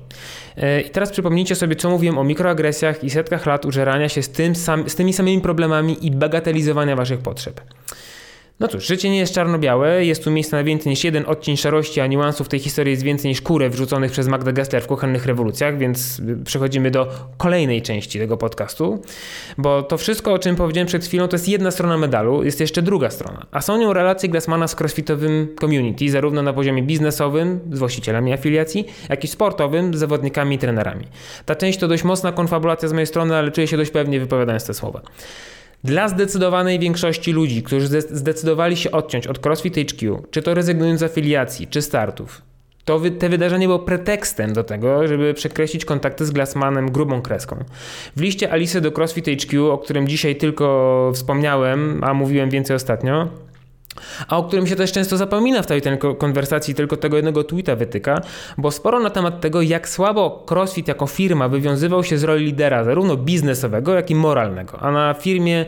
E, 0.57 0.81
I 0.81 0.89
teraz 0.89 1.11
przypomnijcie 1.11 1.55
sobie, 1.55 1.75
co 1.75 1.89
mówiłem 1.89 2.17
o 2.17 2.23
mikroagresjach 2.23 3.03
i 3.03 3.09
setkach 3.09 3.45
lat 3.45 3.65
użerania 3.65 4.09
się 4.09 4.21
z, 4.21 4.29
tym 4.29 4.55
sam, 4.55 4.89
z 4.89 4.95
tymi 4.95 5.13
samymi 5.13 5.41
problemami 5.41 6.05
i 6.05 6.11
bagatelizowania 6.11 6.95
waszych 6.95 7.19
potrzeb. 7.19 7.61
No 8.59 8.67
cóż, 8.67 8.87
życie 8.87 9.09
nie 9.09 9.17
jest 9.17 9.33
czarno-białe, 9.33 10.05
jest 10.05 10.23
tu 10.23 10.31
miejsce 10.31 10.57
na 10.57 10.63
więcej 10.63 10.89
niż 10.89 11.03
jeden 11.03 11.23
odcień 11.27 11.57
szarości, 11.57 12.01
a 12.01 12.07
niuansów 12.07 12.49
tej 12.49 12.59
historii 12.59 12.91
jest 12.91 13.03
więcej 13.03 13.29
niż 13.29 13.41
kurę 13.41 13.69
wrzuconych 13.69 14.11
przez 14.11 14.27
Magda 14.27 14.51
Gessler 14.51 14.83
w 14.83 14.87
kuchennych 14.87 15.25
rewolucjach, 15.25 15.77
więc 15.77 16.21
przechodzimy 16.45 16.91
do 16.91 17.09
kolejnej 17.37 17.81
części 17.81 18.19
tego 18.19 18.37
podcastu, 18.37 19.01
bo 19.57 19.83
to 19.83 19.97
wszystko, 19.97 20.33
o 20.33 20.39
czym 20.39 20.55
powiedziałem 20.55 20.87
przed 20.87 21.05
chwilą, 21.05 21.27
to 21.27 21.35
jest 21.35 21.47
jedna 21.47 21.71
strona 21.71 21.97
medalu, 21.97 22.43
jest 22.43 22.59
jeszcze 22.59 22.81
druga 22.81 23.09
strona, 23.09 23.45
a 23.51 23.61
są 23.61 23.77
nią 23.77 23.93
relacje 23.93 24.29
Glassmana 24.29 24.67
z 24.67 24.81
crossfitowym 24.81 25.55
community, 25.59 26.11
zarówno 26.11 26.41
na 26.41 26.53
poziomie 26.53 26.83
biznesowym 26.83 27.59
z 27.71 27.79
właścicielami 27.79 28.33
afiliacji, 28.33 28.85
jak 29.09 29.23
i 29.23 29.27
sportowym 29.27 29.93
z 29.93 29.97
zawodnikami 29.97 30.55
i 30.55 30.59
trenerami. 30.59 31.05
Ta 31.45 31.55
część 31.55 31.79
to 31.79 31.87
dość 31.87 32.03
mocna 32.03 32.31
konfabulacja 32.31 32.89
z 32.89 32.93
mojej 32.93 33.07
strony, 33.07 33.35
ale 33.35 33.51
czuję 33.51 33.67
się 33.67 33.77
dość 33.77 33.91
pewnie 33.91 34.19
wypowiadając 34.19 34.65
te 34.65 34.73
słowa. 34.73 35.01
Dla 35.83 36.07
zdecydowanej 36.07 36.79
większości 36.79 37.31
ludzi, 37.31 37.63
którzy 37.63 37.87
zdecydowali 38.01 38.77
się 38.77 38.91
odciąć 38.91 39.27
od 39.27 39.39
CrossFit 39.39 39.75
HQ, 39.75 40.23
czy 40.31 40.41
to 40.41 40.53
rezygnując 40.53 40.99
z 40.99 41.03
afiliacji, 41.03 41.67
czy 41.67 41.81
startów, 41.81 42.41
to 42.85 42.99
wy, 42.99 43.11
te 43.11 43.29
wydarzenie 43.29 43.67
było 43.67 43.79
pretekstem 43.79 44.53
do 44.53 44.63
tego, 44.63 45.07
żeby 45.07 45.33
przekreślić 45.33 45.85
kontakty 45.85 46.25
z 46.25 46.31
Glassmanem 46.31 46.91
grubą 46.91 47.21
kreską. 47.21 47.63
W 48.15 48.21
liście 48.21 48.51
Alice 48.51 48.81
do 48.81 48.91
CrossFit 48.91 49.25
HQ, 49.25 49.71
o 49.71 49.77
którym 49.77 50.07
dzisiaj 50.07 50.35
tylko 50.35 51.11
wspomniałem, 51.13 52.03
a 52.03 52.13
mówiłem 52.13 52.49
więcej 52.49 52.75
ostatnio, 52.75 53.29
a 54.27 54.37
o 54.37 54.43
którym 54.43 54.67
się 54.67 54.75
też 54.75 54.91
często 54.91 55.17
zapomina 55.17 55.61
w 55.61 55.67
tej 55.67 55.81
konwersacji, 56.17 56.75
tylko 56.75 56.97
tego 56.97 57.15
jednego 57.15 57.43
tweeta 57.43 57.75
wytyka, 57.75 58.21
bo 58.57 58.71
sporo 58.71 58.99
na 58.99 59.09
temat 59.09 59.41
tego, 59.41 59.61
jak 59.61 59.89
słabo 59.89 60.45
CrossFit 60.49 60.87
jako 60.87 61.07
firma 61.07 61.47
wywiązywał 61.47 62.03
się 62.03 62.17
z 62.17 62.23
roli 62.23 62.45
lidera, 62.45 62.83
zarówno 62.83 63.17
biznesowego, 63.17 63.93
jak 63.93 64.09
i 64.09 64.15
moralnego. 64.15 64.79
A 64.79 64.91
na 64.91 65.13
firmie 65.13 65.65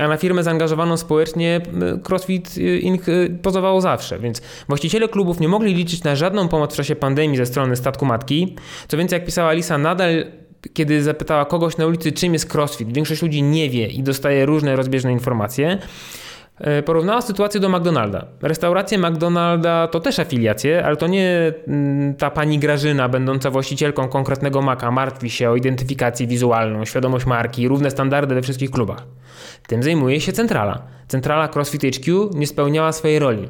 a 0.00 0.08
na 0.08 0.16
firmę 0.16 0.42
zaangażowaną 0.42 0.96
społecznie 0.96 1.60
CrossFit 2.02 2.58
Inc. 2.58 3.02
pozowało 3.42 3.80
zawsze, 3.80 4.18
więc 4.18 4.42
właściciele 4.68 5.08
klubów 5.08 5.40
nie 5.40 5.48
mogli 5.48 5.74
liczyć 5.74 6.04
na 6.04 6.16
żadną 6.16 6.48
pomoc 6.48 6.72
w 6.72 6.76
czasie 6.76 6.96
pandemii 6.96 7.36
ze 7.36 7.46
strony 7.46 7.76
statku 7.76 8.06
matki. 8.06 8.56
Co 8.88 8.96
więcej, 8.96 9.16
jak 9.16 9.26
pisała 9.26 9.52
Lisa, 9.52 9.78
nadal 9.78 10.24
kiedy 10.74 11.02
zapytała 11.02 11.44
kogoś 11.44 11.76
na 11.76 11.86
ulicy, 11.86 12.12
czym 12.12 12.32
jest 12.32 12.54
crossfit, 12.54 12.94
większość 12.94 13.22
ludzi 13.22 13.42
nie 13.42 13.70
wie 13.70 13.86
i 13.86 14.02
dostaje 14.02 14.46
różne 14.46 14.76
rozbieżne 14.76 15.12
informacje. 15.12 15.78
E, 16.58 16.82
porównała 16.82 17.22
sytuację 17.22 17.60
do 17.60 17.68
McDonalda. 17.68 18.26
Restauracje 18.42 18.98
McDonalda 18.98 19.88
to 19.88 20.00
też 20.00 20.18
afiliacje, 20.18 20.84
ale 20.84 20.96
to 20.96 21.06
nie 21.06 21.52
mm, 21.68 22.14
ta 22.14 22.30
pani 22.30 22.58
Grażyna, 22.58 23.08
będąca 23.08 23.50
właścicielką 23.50 24.08
konkretnego 24.08 24.62
maka, 24.62 24.90
martwi 24.90 25.30
się 25.30 25.50
o 25.50 25.56
identyfikację 25.56 26.26
wizualną, 26.26 26.84
świadomość 26.84 27.26
marki, 27.26 27.68
równe 27.68 27.90
standardy 27.90 28.34
we 28.34 28.42
wszystkich 28.42 28.70
klubach. 28.70 29.06
Tym 29.66 29.82
zajmuje 29.82 30.20
się 30.20 30.32
centrala. 30.32 30.82
Centrala 31.08 31.48
CrossFit 31.48 31.96
HQ 31.96 32.30
nie 32.34 32.46
spełniała 32.46 32.92
swojej 32.92 33.18
roli. 33.18 33.48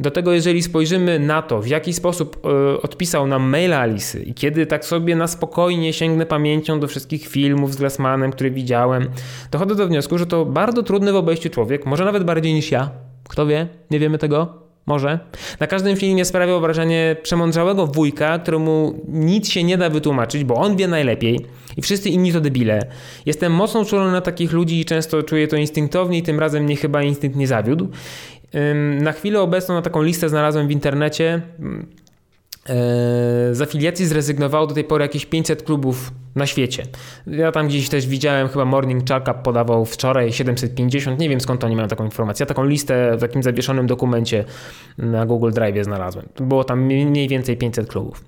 Do 0.00 0.10
tego, 0.10 0.32
jeżeli 0.32 0.62
spojrzymy 0.62 1.18
na 1.18 1.42
to, 1.42 1.62
w 1.62 1.66
jaki 1.66 1.92
sposób 1.92 2.46
y, 2.46 2.82
odpisał 2.82 3.26
nam 3.26 3.42
maila 3.42 3.78
Alisy 3.78 4.22
i 4.22 4.34
kiedy 4.34 4.66
tak 4.66 4.84
sobie 4.84 5.16
na 5.16 5.26
spokojnie 5.26 5.92
sięgnę 5.92 6.26
pamięcią 6.26 6.80
do 6.80 6.88
wszystkich 6.88 7.28
filmów 7.28 7.72
z 7.72 7.76
Glassmanem, 7.76 8.32
które 8.32 8.50
widziałem, 8.50 9.08
dochodzę 9.50 9.74
do 9.74 9.86
wniosku, 9.86 10.18
że 10.18 10.26
to 10.26 10.44
bardzo 10.44 10.82
trudny 10.82 11.12
w 11.12 11.16
obejściu 11.16 11.50
człowiek, 11.50 11.86
może 11.86 12.04
nawet 12.04 12.24
bardziej 12.24 12.54
niż 12.54 12.70
ja. 12.70 12.90
Kto 13.28 13.46
wie? 13.46 13.68
Nie 13.90 13.98
wiemy 13.98 14.18
tego. 14.18 14.66
Może. 14.86 15.18
Na 15.60 15.66
każdym 15.66 15.96
filmie 15.96 16.24
sprawiał 16.24 16.60
wrażenie 16.60 17.16
przemądrzałego 17.22 17.86
wujka, 17.86 18.38
któremu 18.38 19.00
nic 19.08 19.48
się 19.48 19.64
nie 19.64 19.78
da 19.78 19.90
wytłumaczyć, 19.90 20.44
bo 20.44 20.54
on 20.54 20.76
wie 20.76 20.88
najlepiej 20.88 21.46
i 21.76 21.82
wszyscy 21.82 22.08
inni 22.08 22.32
to 22.32 22.40
debile. 22.40 22.86
Jestem 23.26 23.52
mocno 23.52 23.84
czulony 23.84 24.12
na 24.12 24.20
takich 24.20 24.52
ludzi 24.52 24.80
i 24.80 24.84
często 24.84 25.22
czuję 25.22 25.48
to 25.48 25.56
instynktownie 25.56 26.18
i 26.18 26.22
tym 26.22 26.40
razem 26.40 26.64
mnie 26.64 26.76
chyba 26.76 27.02
instynkt 27.02 27.36
nie 27.36 27.46
zawiódł. 27.46 27.88
Na 29.00 29.12
chwilę 29.12 29.40
obecną 29.40 29.74
na 29.74 29.82
taką 29.82 30.02
listę 30.02 30.28
znalazłem 30.28 30.68
w 30.68 30.70
internecie. 30.70 31.42
Z 33.52 33.62
afiliacji 33.62 34.06
zrezygnowało 34.06 34.66
do 34.66 34.74
tej 34.74 34.84
pory 34.84 35.04
jakieś 35.04 35.26
500 35.26 35.62
klubów 35.62 36.12
na 36.34 36.46
świecie. 36.46 36.82
Ja 37.26 37.52
tam 37.52 37.68
gdzieś 37.68 37.88
też 37.88 38.06
widziałem, 38.06 38.48
chyba 38.48 38.64
Morning 38.64 39.08
Checkup 39.08 39.36
podawał 39.42 39.84
wczoraj 39.84 40.32
750, 40.32 41.20
nie 41.20 41.28
wiem 41.28 41.40
skąd 41.40 41.64
oni 41.64 41.76
mają 41.76 41.88
taką 41.88 42.04
informację. 42.04 42.44
Ja 42.44 42.46
taką 42.46 42.64
listę 42.64 43.16
w 43.16 43.20
takim 43.20 43.42
zawieszonym 43.42 43.86
dokumencie 43.86 44.44
na 44.98 45.26
Google 45.26 45.50
Drive 45.50 45.84
znalazłem. 45.84 46.28
Było 46.40 46.64
tam 46.64 46.82
mniej 46.82 47.28
więcej 47.28 47.56
500 47.56 47.88
klubów. 47.88 48.24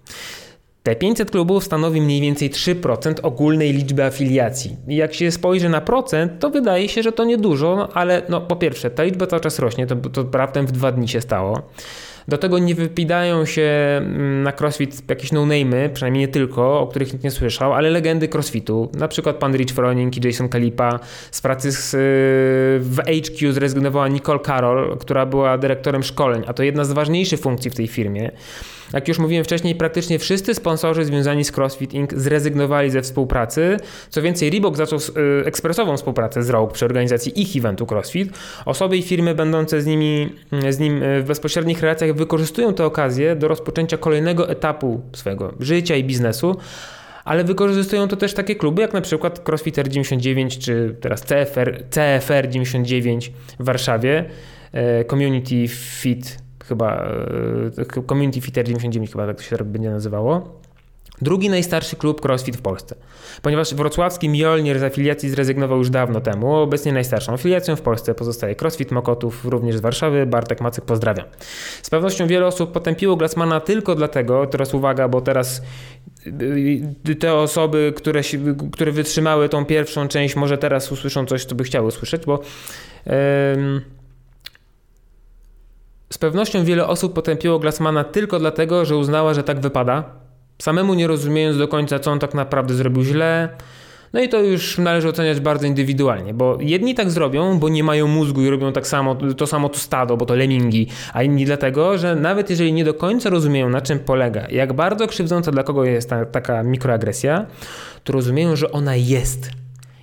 Te 0.88 0.96
500 0.96 1.30
klubów 1.30 1.64
stanowi 1.64 2.00
mniej 2.00 2.20
więcej 2.20 2.50
3% 2.50 3.14
ogólnej 3.22 3.72
liczby 3.72 4.04
afiliacji. 4.04 4.76
Jak 4.86 5.14
się 5.14 5.30
spojrzy 5.30 5.68
na 5.68 5.80
procent, 5.80 6.32
to 6.38 6.50
wydaje 6.50 6.88
się, 6.88 7.02
że 7.02 7.12
to 7.12 7.24
niedużo, 7.24 7.76
no, 7.76 7.88
ale 7.94 8.22
no, 8.28 8.40
po 8.40 8.56
pierwsze, 8.56 8.90
ta 8.90 9.02
liczba 9.02 9.26
cały 9.26 9.40
czas 9.40 9.58
rośnie, 9.58 9.86
to, 9.86 9.96
to 9.96 10.26
raptem 10.32 10.66
w 10.66 10.72
dwa 10.72 10.92
dni 10.92 11.08
się 11.08 11.20
stało. 11.20 11.62
Do 12.28 12.38
tego 12.38 12.58
nie 12.58 12.74
wypidają 12.74 13.44
się 13.44 13.62
mm, 13.62 14.42
na 14.42 14.52
crossfit 14.60 15.10
jakieś 15.10 15.32
no-name'y, 15.32 15.88
przynajmniej 15.88 16.20
nie 16.20 16.28
tylko, 16.28 16.80
o 16.80 16.86
których 16.86 17.12
nikt 17.12 17.24
nie 17.24 17.30
słyszał, 17.30 17.74
ale 17.74 17.90
legendy 17.90 18.28
crossfitu. 18.34 18.88
Na 18.94 19.08
przykład 19.08 19.36
pan 19.36 19.56
Rich 19.56 19.70
Froning 19.70 20.16
i 20.16 20.26
Jason 20.26 20.48
Kalipa. 20.48 21.00
Z 21.30 21.40
pracy 21.40 21.72
z, 21.72 21.90
w 22.84 22.98
HQ 23.06 23.52
zrezygnowała 23.52 24.08
Nicole 24.08 24.40
Carroll, 24.40 24.98
która 24.98 25.26
była 25.26 25.58
dyrektorem 25.58 26.02
szkoleń, 26.02 26.42
a 26.46 26.52
to 26.52 26.62
jedna 26.62 26.84
z 26.84 26.92
ważniejszych 26.92 27.40
funkcji 27.40 27.70
w 27.70 27.74
tej 27.74 27.86
firmie. 27.86 28.30
Jak 28.92 29.08
już 29.08 29.18
mówiłem 29.18 29.44
wcześniej, 29.44 29.74
praktycznie 29.74 30.18
wszyscy 30.18 30.54
sponsorzy 30.54 31.04
związani 31.04 31.44
z 31.44 31.52
CrossFit 31.52 31.94
Inc. 31.94 32.12
zrezygnowali 32.12 32.90
ze 32.90 33.02
współpracy. 33.02 33.76
Co 34.08 34.22
więcej, 34.22 34.50
Reebok 34.50 34.76
zaczął 34.76 34.98
y, 34.98 35.46
ekspresową 35.46 35.96
współpracę 35.96 36.42
z 36.42 36.50
Rogue 36.50 36.72
przy 36.72 36.84
organizacji 36.84 37.42
ich 37.42 37.56
eventu 37.56 37.86
CrossFit. 37.86 38.38
Osoby 38.64 38.96
i 38.96 39.02
firmy 39.02 39.34
będące 39.34 39.80
z, 39.80 39.86
nimi, 39.86 40.32
z 40.70 40.78
nim 40.78 41.02
y, 41.02 41.22
w 41.22 41.26
bezpośrednich 41.26 41.80
relacjach 41.80 42.14
wykorzystują 42.14 42.74
tę 42.74 42.84
okazję 42.84 43.36
do 43.36 43.48
rozpoczęcia 43.48 43.96
kolejnego 43.96 44.48
etapu 44.50 45.00
swojego 45.12 45.54
życia 45.60 45.96
i 45.96 46.04
biznesu 46.04 46.56
ale 47.24 47.44
wykorzystują 47.44 48.08
to 48.08 48.16
też 48.16 48.34
takie 48.34 48.54
kluby 48.56 48.82
jak 48.82 48.92
na 48.92 49.00
przykład 49.00 49.38
CrossFitter 49.48 49.88
99 49.88 50.58
czy 50.58 50.96
teraz 51.00 51.22
CFR, 51.22 51.82
CFR 51.90 52.48
99 52.48 53.32
w 53.60 53.64
Warszawie, 53.64 54.24
y, 55.00 55.04
Community 55.04 55.68
Fit 55.68 56.47
chyba 56.68 57.08
e, 57.78 58.02
Community 58.02 58.40
Fitter 58.40 58.64
99 58.64 59.10
chyba 59.10 59.26
tak 59.26 59.36
to 59.36 59.42
się 59.42 59.56
będzie 59.56 59.90
nazywało. 59.90 60.58
Drugi 61.22 61.50
najstarszy 61.50 61.96
klub 61.96 62.20
CrossFit 62.20 62.56
w 62.56 62.62
Polsce. 62.62 62.94
Ponieważ 63.42 63.74
wrocławski 63.74 64.28
Mjolnir 64.28 64.78
z 64.78 64.82
afiliacji 64.82 65.30
zrezygnował 65.30 65.78
już 65.78 65.90
dawno 65.90 66.20
temu, 66.20 66.56
obecnie 66.56 66.92
najstarszą 66.92 67.32
afiliacją 67.32 67.76
w 67.76 67.80
Polsce 67.80 68.14
pozostaje 68.14 68.54
CrossFit 68.54 68.90
Mokotów, 68.90 69.44
również 69.44 69.76
z 69.76 69.80
Warszawy. 69.80 70.26
Bartek 70.26 70.60
Macek 70.60 70.84
pozdrawiam. 70.84 71.26
Z 71.82 71.90
pewnością 71.90 72.26
wiele 72.26 72.46
osób 72.46 72.72
potępiło 72.72 73.16
Glassmana 73.16 73.60
tylko 73.60 73.94
dlatego, 73.94 74.46
teraz 74.46 74.74
uwaga, 74.74 75.08
bo 75.08 75.20
teraz 75.20 75.62
y, 76.26 77.14
te 77.14 77.34
osoby, 77.34 77.92
które, 77.96 78.20
które 78.72 78.92
wytrzymały 78.92 79.48
tą 79.48 79.64
pierwszą 79.64 80.08
część, 80.08 80.36
może 80.36 80.58
teraz 80.58 80.92
usłyszą 80.92 81.26
coś, 81.26 81.44
co 81.44 81.54
by 81.54 81.64
chciały 81.64 81.86
usłyszeć, 81.86 82.26
bo... 82.26 82.40
Yy, 83.06 83.97
z 86.10 86.18
pewnością 86.18 86.64
wiele 86.64 86.86
osób 86.86 87.14
potępiło 87.14 87.58
Glassmana 87.58 88.04
tylko 88.04 88.38
dlatego, 88.38 88.84
że 88.84 88.96
uznała, 88.96 89.34
że 89.34 89.42
tak 89.42 89.60
wypada, 89.60 90.04
samemu 90.62 90.94
nie 90.94 91.06
rozumiejąc 91.06 91.58
do 91.58 91.68
końca, 91.68 91.98
co 91.98 92.10
on 92.10 92.18
tak 92.18 92.34
naprawdę 92.34 92.74
zrobił 92.74 93.02
źle. 93.02 93.48
No 94.12 94.20
i 94.20 94.28
to 94.28 94.42
już 94.42 94.78
należy 94.78 95.08
oceniać 95.08 95.40
bardzo 95.40 95.66
indywidualnie, 95.66 96.34
bo 96.34 96.58
jedni 96.60 96.94
tak 96.94 97.10
zrobią, 97.10 97.58
bo 97.58 97.68
nie 97.68 97.84
mają 97.84 98.06
mózgu 98.06 98.42
i 98.42 98.50
robią 98.50 98.72
tak 98.72 98.86
samo, 98.86 99.14
to 99.14 99.46
samo 99.46 99.68
to 99.68 99.78
stado, 99.78 100.16
bo 100.16 100.26
to 100.26 100.34
lemingi, 100.34 100.86
a 101.12 101.22
inni 101.22 101.44
dlatego, 101.44 101.98
że 101.98 102.16
nawet 102.16 102.50
jeżeli 102.50 102.72
nie 102.72 102.84
do 102.84 102.94
końca 102.94 103.30
rozumieją, 103.30 103.68
na 103.68 103.80
czym 103.80 103.98
polega, 103.98 104.46
jak 104.50 104.72
bardzo 104.72 105.06
krzywdząca 105.06 105.50
dla 105.50 105.62
kogo 105.62 105.84
jest 105.84 106.10
ta, 106.10 106.24
taka 106.24 106.62
mikroagresja, 106.62 107.46
to 108.04 108.12
rozumieją, 108.12 108.56
że 108.56 108.72
ona 108.72 108.96
jest 108.96 109.50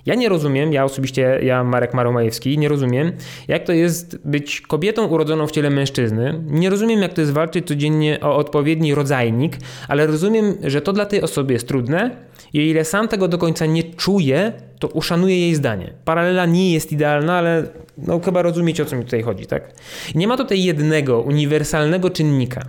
ja 0.06 0.14
nie 0.14 0.28
rozumiem, 0.28 0.72
ja 0.72 0.84
osobiście, 0.84 1.40
ja 1.42 1.64
Marek 1.64 1.94
Maromajewski, 1.94 2.58
nie 2.58 2.68
rozumiem, 2.68 3.12
jak 3.48 3.64
to 3.64 3.72
jest 3.72 4.18
być 4.24 4.60
kobietą 4.60 5.06
urodzoną 5.06 5.46
w 5.46 5.52
ciele 5.52 5.70
mężczyzny. 5.70 6.40
Nie 6.46 6.70
rozumiem, 6.70 7.02
jak 7.02 7.12
to 7.12 7.20
jest 7.20 7.32
walczyć 7.32 7.66
codziennie 7.66 8.18
o 8.20 8.36
odpowiedni 8.36 8.94
rodzajnik, 8.94 9.56
ale 9.88 10.06
rozumiem, 10.06 10.54
że 10.64 10.80
to 10.80 10.92
dla 10.92 11.06
tej 11.06 11.22
osoby 11.22 11.52
jest 11.52 11.68
trudne 11.68 12.10
i 12.52 12.60
o 12.60 12.62
ile 12.62 12.84
sam 12.84 13.08
tego 13.08 13.28
do 13.28 13.38
końca 13.38 13.66
nie 13.66 13.84
czuje, 13.84 14.52
to 14.78 14.88
uszanuję 14.88 15.40
jej 15.40 15.54
zdanie. 15.54 15.92
Paralela 16.04 16.46
nie 16.46 16.72
jest 16.72 16.92
idealna, 16.92 17.38
ale 17.38 17.62
no 17.98 18.20
chyba 18.20 18.42
rozumiecie, 18.42 18.82
o 18.82 18.86
co 18.86 18.96
mi 18.96 19.04
tutaj 19.04 19.22
chodzi, 19.22 19.46
tak? 19.46 19.72
Nie 20.14 20.28
ma 20.28 20.36
tutaj 20.36 20.64
jednego, 20.64 21.20
uniwersalnego 21.20 22.10
czynnika. 22.10 22.62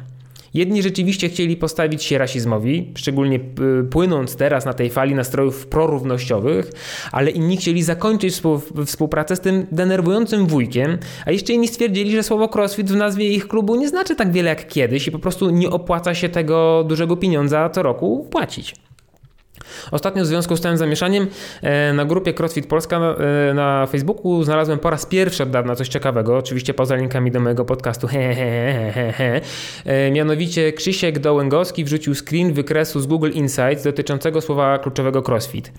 Jedni 0.53 0.83
rzeczywiście 0.83 1.29
chcieli 1.29 1.57
postawić 1.57 2.03
się 2.03 2.17
rasizmowi, 2.17 2.91
szczególnie 2.95 3.39
płynąc 3.89 4.35
teraz 4.35 4.65
na 4.65 4.73
tej 4.73 4.89
fali 4.89 5.15
nastrojów 5.15 5.67
prorównościowych, 5.67 6.71
ale 7.11 7.31
inni 7.31 7.57
chcieli 7.57 7.83
zakończyć 7.83 8.41
współpracę 8.85 9.35
z 9.35 9.39
tym 9.39 9.67
denerwującym 9.71 10.47
wujkiem, 10.47 10.97
a 11.25 11.31
jeszcze 11.31 11.53
inni 11.53 11.67
stwierdzili, 11.67 12.11
że 12.11 12.23
słowo 12.23 12.49
crossfit 12.55 12.91
w 12.91 12.95
nazwie 12.95 13.27
ich 13.27 13.47
klubu 13.47 13.75
nie 13.75 13.89
znaczy 13.89 14.15
tak 14.15 14.31
wiele 14.31 14.49
jak 14.49 14.67
kiedyś 14.67 15.07
i 15.07 15.11
po 15.11 15.19
prostu 15.19 15.49
nie 15.49 15.69
opłaca 15.69 16.13
się 16.13 16.29
tego 16.29 16.83
dużego 16.87 17.17
pieniądza 17.17 17.69
co 17.69 17.83
roku 17.83 18.27
płacić. 18.31 18.86
Ostatnio 19.91 20.23
w 20.23 20.27
związku 20.27 20.57
z 20.57 20.61
tym 20.61 20.77
zamieszaniem 20.77 21.27
e, 21.61 21.93
na 21.93 22.05
grupie 22.05 22.33
CrossFit 22.33 22.67
Polska 22.67 22.97
e, 22.97 23.53
na 23.53 23.85
Facebooku 23.85 24.43
znalazłem 24.43 24.79
po 24.79 24.89
raz 24.89 25.05
pierwszy 25.05 25.43
od 25.43 25.49
dawna 25.49 25.75
coś 25.75 25.87
ciekawego, 25.87 26.37
oczywiście 26.37 26.73
poza 26.73 26.95
linkami 26.95 27.31
do 27.31 27.39
mojego 27.39 27.65
podcastu, 27.65 28.07
he, 28.07 28.35
he, 28.35 28.91
he, 28.93 29.11
he. 29.11 29.41
E, 29.85 30.11
mianowicie 30.11 30.73
Krzysiek 30.73 31.19
Dołęgowski 31.19 31.83
wrzucił 31.83 32.15
screen 32.15 32.53
wykresu 32.53 32.99
z 32.99 33.05
Google 33.07 33.31
Insights 33.31 33.83
dotyczącego 33.83 34.41
słowa 34.41 34.79
kluczowego 34.79 35.21
CrossFit. 35.21 35.71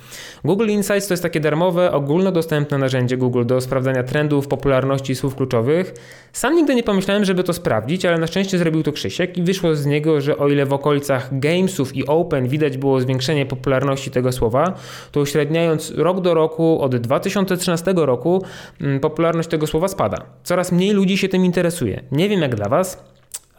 Google 0.45 0.69
Insights 0.69 1.09
to 1.09 1.15
jest 1.15 1.23
takie 1.23 1.41
darmowe, 1.41 1.93
ogólnodostępne 1.93 2.79
narzędzie 2.79 3.17
Google 3.17 3.45
do 3.47 3.61
sprawdzania 3.61 4.03
trendów, 4.03 4.49
popularności 4.49 5.15
słów 5.15 5.35
kluczowych. 5.35 5.95
Sam 6.33 6.55
nigdy 6.55 6.75
nie 6.75 6.83
pomyślałem, 6.83 7.25
żeby 7.25 7.45
to 7.45 7.53
sprawdzić, 7.53 8.05
ale 8.05 8.19
na 8.19 8.27
szczęście 8.27 8.59
zrobił 8.59 8.83
to 8.83 8.93
Krzysiek 8.93 9.37
i 9.37 9.43
wyszło 9.43 9.75
z 9.75 9.87
niego, 9.87 10.21
że 10.21 10.39
o 10.39 10.49
ile 10.49 10.67
w 10.67 10.73
okolicach 10.73 11.39
Gamesów 11.39 11.97
i 11.97 12.07
Open 12.07 12.49
widać 12.49 12.79
było 12.79 13.01
zwiększenie 13.01 13.47
popularności 13.47 13.78
tego 14.11 14.33
słowa, 14.33 14.75
to 15.13 15.21
uśredniając 15.21 15.91
rok 15.91 16.21
do 16.21 16.35
roku 16.35 16.83
od 16.83 16.97
2013 16.97 17.95
roku 17.97 18.45
mm, 18.81 19.01
popularność 19.01 19.49
tego 19.49 19.67
słowa 19.67 19.89
spada. 19.89 20.17
Coraz 20.45 20.73
mniej 20.73 20.91
ludzi 20.91 21.19
się 21.19 21.29
tym 21.29 21.45
interesuje. 21.45 22.03
Nie 22.13 22.29
wiem 22.29 22.41
jak 22.41 22.55
dla 22.55 22.69
Was, 22.69 23.05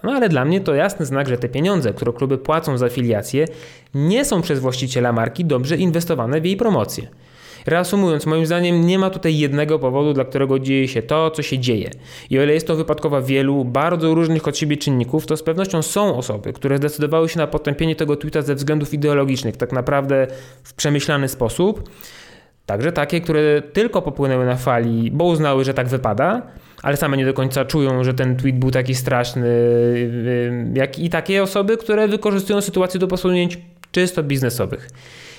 no 0.04 0.12
ale 0.12 0.30
dla 0.30 0.46
mnie 0.46 0.62
to 0.62 0.76
jasny 0.76 1.06
znak, 1.06 1.30
że 1.30 1.38
te 1.38 1.50
pieniądze, 1.50 1.94
które 1.94 2.14
kluby 2.14 2.38
płacą 2.38 2.78
za 2.78 2.86
afiliacje, 2.86 3.46
nie 3.94 4.26
są 4.26 4.42
przez 4.42 4.60
właściciela 4.60 5.14
marki 5.14 5.46
dobrze 5.46 5.78
inwestowane 5.78 6.42
w 6.42 6.46
jej 6.46 6.58
promocję. 6.58 7.08
Reasumując, 7.66 8.26
moim 8.26 8.46
zdaniem 8.46 8.86
nie 8.86 9.00
ma 9.00 9.10
tutaj 9.10 9.38
jednego 9.38 9.80
powodu, 9.80 10.14
dla 10.14 10.26
którego 10.26 10.60
dzieje 10.60 10.88
się 10.88 11.02
to, 11.02 11.32
co 11.32 11.42
się 11.42 11.60
dzieje. 11.60 11.90
I 12.30 12.40
o 12.40 12.44
ile 12.44 12.54
jest 12.54 12.68
to 12.68 12.76
wypadkowa 12.76 13.22
wielu, 13.22 13.66
bardzo 13.66 14.14
różnych 14.14 14.48
od 14.48 14.58
siebie 14.58 14.78
czynników, 14.78 15.26
to 15.26 15.38
z 15.38 15.44
pewnością 15.44 15.82
są 15.82 16.18
osoby, 16.18 16.54
które 16.54 16.78
zdecydowały 16.78 17.30
się 17.30 17.38
na 17.38 17.48
potępienie 17.48 17.96
tego 17.96 18.16
tweeta 18.16 18.42
ze 18.42 18.56
względów 18.56 18.94
ideologicznych, 18.94 19.58
tak 19.58 19.72
naprawdę 19.72 20.28
w 20.64 20.74
przemyślany 20.74 21.28
sposób. 21.28 21.90
Także 22.66 22.92
takie, 22.92 23.22
które 23.22 23.62
tylko 23.62 24.02
popłynęły 24.02 24.46
na 24.46 24.56
fali, 24.56 25.12
bo 25.12 25.26
uznały, 25.26 25.64
że 25.64 25.74
tak 25.74 25.88
wypada, 25.88 26.42
ale 26.84 26.98
same 26.98 27.18
nie 27.18 27.26
do 27.26 27.34
końca 27.34 27.66
czują, 27.66 28.04
że 28.04 28.14
ten 28.14 28.36
tweet 28.36 28.60
był 28.60 28.72
taki 28.72 28.96
straszny, 28.96 29.48
jak 30.74 31.00
i 31.00 31.10
takie 31.10 31.44
osoby, 31.44 31.78
które 31.78 32.08
wykorzystują 32.08 32.62
sytuację 32.62 33.00
do 33.00 33.08
posunięć 33.08 33.58
czysto 33.92 34.24
biznesowych. 34.24 34.90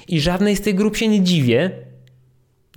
I 0.08 0.20
żadnej 0.20 0.56
z 0.56 0.60
tych 0.60 0.74
grup 0.74 0.96
się 0.96 1.08
nie 1.08 1.20
dziwię. 1.20 1.70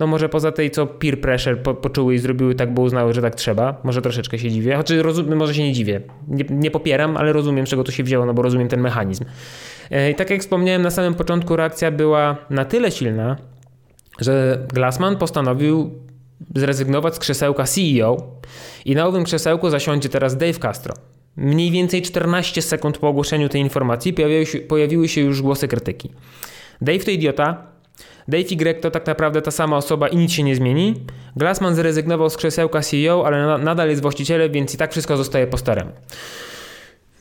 No 0.00 0.06
może 0.06 0.28
poza 0.28 0.52
tej, 0.52 0.70
co 0.70 0.86
peer 0.86 1.20
pressure 1.20 1.62
po, 1.62 1.74
poczuły 1.74 2.14
i 2.14 2.18
zrobiły 2.18 2.54
tak, 2.54 2.74
bo 2.74 2.82
uznały, 2.82 3.12
że 3.12 3.22
tak 3.22 3.34
trzeba. 3.34 3.80
Może 3.84 4.02
troszeczkę 4.02 4.38
się 4.38 4.50
dziwię. 4.50 4.82
Rozum, 5.02 5.34
może 5.34 5.54
się 5.54 5.62
nie 5.62 5.72
dziwię. 5.72 6.00
Nie, 6.28 6.44
nie 6.50 6.70
popieram, 6.70 7.16
ale 7.16 7.32
rozumiem, 7.32 7.66
czego 7.66 7.84
to 7.84 7.92
się 7.92 8.02
wzięło, 8.02 8.26
no 8.26 8.34
bo 8.34 8.42
rozumiem 8.42 8.68
ten 8.68 8.80
mechanizm. 8.80 9.24
E, 9.90 10.10
I 10.10 10.14
tak 10.14 10.30
jak 10.30 10.40
wspomniałem 10.40 10.82
na 10.82 10.90
samym 10.90 11.14
początku, 11.14 11.56
reakcja 11.56 11.90
była 11.90 12.36
na 12.50 12.64
tyle 12.64 12.90
silna, 12.90 13.36
że 14.20 14.58
Glassman 14.72 15.16
postanowił 15.16 15.90
zrezygnować 16.54 17.14
z 17.14 17.18
krzesełka 17.18 17.64
CEO 17.64 18.40
i 18.84 18.94
na 18.94 19.06
owym 19.06 19.24
krzesełku 19.24 19.70
zasiądzie 19.70 20.08
teraz 20.08 20.36
Dave 20.36 20.58
Castro. 20.58 20.94
Mniej 21.36 21.70
więcej 21.70 22.02
14 22.02 22.62
sekund 22.62 22.98
po 22.98 23.08
ogłoszeniu 23.08 23.48
tej 23.48 23.60
informacji 23.60 24.12
pojawiły 24.12 24.46
się, 24.46 24.58
pojawiły 24.58 25.08
się 25.08 25.20
już 25.20 25.42
głosy 25.42 25.68
krytyki. 25.68 26.10
Dave 26.80 27.04
to 27.04 27.10
idiota, 27.10 27.73
Dave 28.28 28.52
Y 28.52 28.80
to 28.80 28.90
tak 28.90 29.06
naprawdę 29.06 29.42
ta 29.42 29.50
sama 29.50 29.76
osoba 29.76 30.08
i 30.08 30.16
nic 30.16 30.32
się 30.32 30.42
nie 30.42 30.56
zmieni. 30.56 30.94
Glassman 31.36 31.74
zrezygnował 31.74 32.30
z 32.30 32.36
krzesełka 32.36 32.80
CEO, 32.80 33.26
ale 33.26 33.58
nadal 33.58 33.88
jest 33.88 34.02
właścicielem, 34.02 34.52
więc 34.52 34.74
i 34.74 34.76
tak 34.76 34.92
wszystko 34.92 35.16
zostaje 35.16 35.46
po 35.46 35.58
staremu. 35.58 35.90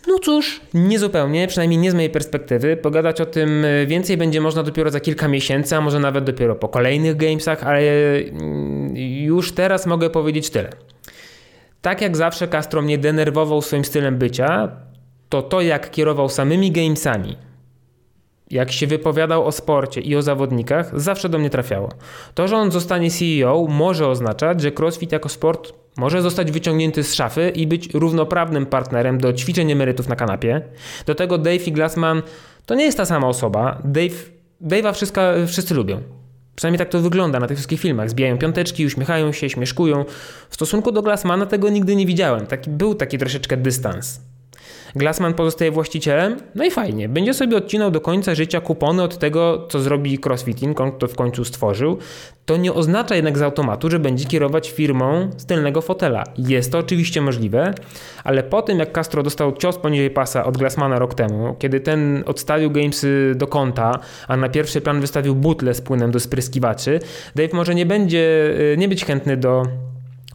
No 0.08 0.20
cóż, 0.20 0.62
niezupełnie, 0.74 1.48
przynajmniej 1.48 1.80
nie 1.80 1.92
z 1.92 1.94
mojej 1.94 2.10
perspektywy. 2.10 2.78
Pogadać 2.78 3.22
o 3.22 3.26
tym 3.26 3.66
e, 3.66 3.86
więcej 3.86 4.18
będzie 4.18 4.42
można 4.42 4.64
dopiero 4.64 4.92
za 4.92 5.00
kilka 5.00 5.28
miesięcy, 5.28 5.76
a 5.76 5.82
może 5.82 6.00
nawet 6.00 6.24
dopiero 6.24 6.56
po 6.56 6.70
kolejnych 6.70 7.18
gamesach, 7.18 7.64
ale 7.64 7.82
mm, 7.82 8.98
już 8.98 9.52
teraz 9.52 9.86
mogę 9.86 10.10
powiedzieć 10.10 10.50
tyle. 10.50 10.70
Tak 11.82 12.02
jak 12.02 12.18
zawsze 12.18 12.48
Castro 12.48 12.82
mnie 12.82 12.98
denerwował 12.98 13.62
swoim 13.62 13.86
stylem 13.86 14.18
bycia, 14.18 14.72
to 15.30 15.42
to 15.42 15.62
jak 15.62 15.92
kierował 15.92 16.30
samymi 16.30 16.72
gamesami, 16.72 17.38
jak 18.54 18.72
się 18.72 18.88
wypowiadał 18.88 19.46
o 19.46 19.52
sporcie 19.52 20.02
i 20.02 20.16
o 20.16 20.22
zawodnikach, 20.22 21.00
zawsze 21.00 21.30
do 21.30 21.40
mnie 21.40 21.50
trafiało. 21.50 21.90
To, 22.34 22.48
że 22.48 22.58
on 22.58 22.72
zostanie 22.72 23.12
CEO, 23.12 23.66
może 23.70 24.08
oznaczać, 24.08 24.62
że 24.62 24.72
CrossFit 24.72 25.12
jako 25.12 25.30
sport 25.30 25.74
może 25.98 26.22
zostać 26.22 26.52
wyciągnięty 26.52 27.04
z 27.04 27.14
szafy 27.14 27.50
i 27.56 27.68
być 27.68 27.94
równoprawnym 27.94 28.66
partnerem 28.66 29.18
do 29.18 29.34
ćwiczeń 29.34 29.72
emerytów 29.72 30.10
na 30.10 30.16
kanapie. 30.16 30.62
Do 31.06 31.16
tego 31.16 31.38
Dave 31.38 31.68
i 31.68 31.72
Glassman 31.72 32.22
to 32.66 32.76
nie 32.76 32.86
jest 32.86 32.98
ta 32.98 33.06
sama 33.06 33.28
osoba. 33.28 33.82
Dave, 33.86 34.16
Dave'a 34.62 35.48
wszyscy 35.48 35.74
lubią. 35.74 36.02
Przynajmniej 36.56 36.80
tak 36.80 36.90
to 36.90 37.00
wygląda 37.00 37.40
na 37.40 37.48
tych 37.48 37.58
wszystkich 37.58 37.80
filmach. 37.80 38.10
Zbijają 38.10 38.38
piąteczki, 38.38 38.86
uśmiechają 38.86 39.32
się, 39.32 39.50
śmieszkują. 39.50 40.06
W 40.50 40.56
stosunku 40.56 40.92
do 40.92 41.02
Glassmana 41.02 41.46
tego 41.46 41.70
nigdy 41.70 41.96
nie 41.96 42.06
widziałem. 42.06 42.48
Taki, 42.48 42.70
był 42.70 42.96
taki 42.96 43.18
troszeczkę 43.18 43.58
dystans. 43.58 44.22
Glassman 44.96 45.34
pozostaje 45.34 45.72
właścicielem, 45.72 46.38
no 46.56 46.66
i 46.66 46.72
fajnie. 46.72 47.10
Będzie 47.10 47.34
sobie 47.34 47.58
odcinał 47.58 47.92
do 47.92 48.02
końca 48.02 48.36
życia 48.36 48.62
kupony 48.62 49.04
od 49.04 49.18
tego, 49.18 49.68
co 49.70 49.80
zrobi 49.80 50.20
CrossFitting, 50.20 50.82
on 50.82 50.92
to 50.92 51.08
w 51.08 51.16
końcu 51.16 51.46
stworzył. 51.46 51.98
To 52.46 52.58
nie 52.58 52.74
oznacza 52.74 53.16
jednak 53.16 53.38
z 53.38 53.42
automatu, 53.42 53.90
że 53.90 54.00
będzie 54.00 54.26
kierować 54.26 54.72
firmą 54.72 55.30
z 55.38 55.46
tylnego 55.46 55.82
fotela. 55.82 56.24
Jest 56.38 56.72
to 56.72 56.78
oczywiście 56.78 57.22
możliwe, 57.22 57.74
ale 58.24 58.44
po 58.44 58.62
tym 58.62 58.80
jak 58.80 58.92
Castro 58.92 59.24
dostał 59.24 59.56
cios 59.56 59.78
poniżej 59.78 60.10
pasa 60.10 60.46
od 60.46 60.58
Glassmana 60.58 61.00
rok 61.00 61.14
temu, 61.14 61.56
kiedy 61.60 61.80
ten 61.80 62.24
odstawił 62.26 62.72
Gamesy 62.72 63.34
do 63.36 63.48
konta, 63.48 64.00
a 64.28 64.38
na 64.38 64.50
pierwszy 64.50 64.82
plan 64.82 65.02
wystawił 65.02 65.36
butle 65.36 65.74
z 65.74 65.82
płynem 65.82 66.12
do 66.12 66.20
spryskiwaczy, 66.20 67.00
Dave 67.36 67.54
może 67.54 67.76
nie 67.76 67.86
będzie, 67.86 68.54
y, 68.74 68.78
nie 68.78 68.88
być 68.88 69.06
chętny 69.06 69.38
do 69.38 69.64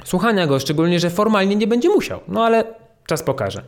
słuchania 0.05 0.47
go, 0.47 0.59
szczególnie, 0.59 1.01
że 1.01 1.11
formalnie 1.11 1.57
nie 1.57 1.67
będzie 1.67 1.89
musiał. 1.89 2.21
No 2.29 2.45
ale 2.45 2.65
Czas 3.09 3.23
pokaże. 3.23 3.63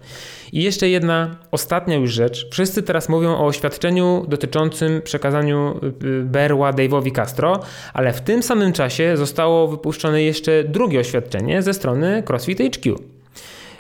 I 0.53 0.63
jeszcze 0.63 0.89
jedna 0.89 1.37
ostatnia 1.51 1.97
już 1.97 2.13
rzecz. 2.13 2.49
Wszyscy 2.51 2.83
teraz 2.83 3.09
mówią 3.09 3.37
o 3.37 3.47
oświadczeniu 3.47 4.25
dotyczącym 4.29 5.03
przekazaniu 5.03 5.81
y, 6.05 6.23
berła 6.25 6.73
Dave'owi 6.73 7.13
Castro, 7.13 7.61
ale 7.93 8.13
w 8.13 8.21
tym 8.21 8.43
samym 8.43 8.73
czasie 8.73 9.17
zostało 9.17 9.69
wypuszczone 9.69 10.23
jeszcze 10.23 10.65
drugie 10.65 11.01
oświadczenie 11.01 11.63
ze 11.63 11.75
strony 11.75 12.23
CrossFit 12.27 12.59
HQ. 12.59 13.20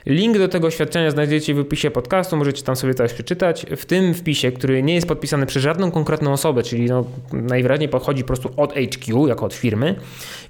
Link 0.06 0.38
do 0.38 0.48
tego 0.48 0.66
oświadczenia 0.66 1.10
znajdziecie 1.10 1.54
w 1.54 1.58
opisie 1.58 1.90
podcastu, 1.90 2.36
możecie 2.36 2.62
tam 2.62 2.76
sobie 2.76 2.94
coś 2.94 3.12
przeczytać. 3.12 3.66
W 3.76 3.84
tym 3.84 4.14
wpisie, 4.14 4.52
który 4.52 4.82
nie 4.82 4.94
jest 4.94 5.08
podpisany 5.08 5.46
przez 5.46 5.62
żadną 5.62 5.90
konkretną 5.90 6.32
osobę, 6.32 6.62
czyli 6.62 6.86
no, 6.86 7.04
najwyraźniej 7.32 7.88
pochodzi 7.88 8.22
po 8.22 8.26
prostu 8.26 8.50
od 8.56 8.72
HQ, 8.72 9.26
jako 9.26 9.46
od 9.46 9.54
firmy, 9.54 9.94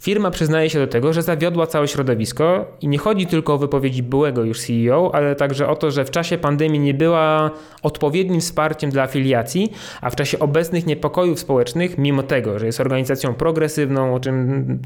firma 0.01 0.31
przyznaje 0.31 0.71
się 0.71 0.79
do 0.79 0.87
tego, 0.87 1.13
że 1.13 1.23
zawiodła 1.23 1.67
całe 1.67 1.89
środowisko 1.89 2.77
i 2.81 2.89
nie 2.89 2.99
chodzi 2.99 3.27
tylko 3.27 3.55
o 3.55 3.59
wypowiedzi 3.59 4.03
byłego 4.03 4.45
już 4.45 4.61
CEO, 4.61 5.11
ale 5.15 5.37
także 5.37 5.69
o 5.69 5.77
to, 5.77 5.91
że 5.91 6.05
w 6.05 6.11
czasie 6.11 6.39
pandemii 6.39 6.81
nie 6.81 6.95
była 6.95 7.51
odpowiednim 7.83 8.41
wsparciem 8.41 8.91
dla 8.91 9.03
afiliacji, 9.03 9.73
a 10.01 10.11
w 10.11 10.17
czasie 10.17 10.39
obecnych 10.39 10.87
niepokojów 10.87 11.41
społecznych, 11.41 11.99
mimo 11.99 12.23
tego, 12.23 12.59
że 12.59 12.67
jest 12.67 12.81
organizacją 12.81 13.35
progresywną, 13.35 14.15
o 14.15 14.21
czym 14.21 14.79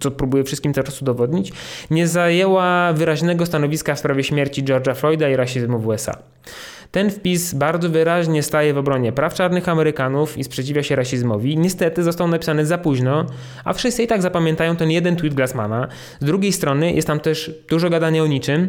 co 0.00 0.10
próbuję 0.10 0.44
wszystkim 0.44 0.72
teraz 0.72 1.02
udowodnić, 1.02 1.52
nie 1.90 2.08
zajęła 2.08 2.92
wyraźnego 2.92 3.46
stanowiska 3.46 3.94
w 3.94 3.98
sprawie 3.98 4.09
sprawie 4.10 4.24
śmierci 4.24 4.64
George'a 4.64 4.94
Floyda 4.96 5.28
i 5.28 5.36
rasizmu 5.36 5.78
w 5.78 5.86
USA. 5.86 6.18
Ten 6.90 7.10
wpis 7.10 7.54
bardzo 7.54 7.88
wyraźnie 7.88 8.42
staje 8.42 8.74
w 8.74 8.78
obronie 8.78 9.12
praw 9.12 9.34
czarnych 9.34 9.68
Amerykanów 9.68 10.38
i 10.38 10.44
sprzeciwia 10.44 10.82
się 10.82 10.96
rasizmowi. 10.96 11.58
Niestety 11.58 12.02
został 12.02 12.28
napisany 12.28 12.66
za 12.66 12.78
późno, 12.78 13.26
a 13.64 13.72
wszyscy 13.72 14.02
i 14.02 14.06
tak 14.06 14.22
zapamiętają 14.22 14.76
ten 14.76 14.90
jeden 14.90 15.16
tweet 15.16 15.34
Glassmana. 15.34 15.88
Z 16.20 16.24
drugiej 16.24 16.52
strony 16.52 16.92
jest 16.92 17.06
tam 17.06 17.20
też 17.20 17.50
dużo 17.68 17.90
gadania 17.90 18.22
o 18.22 18.26
niczym. 18.26 18.68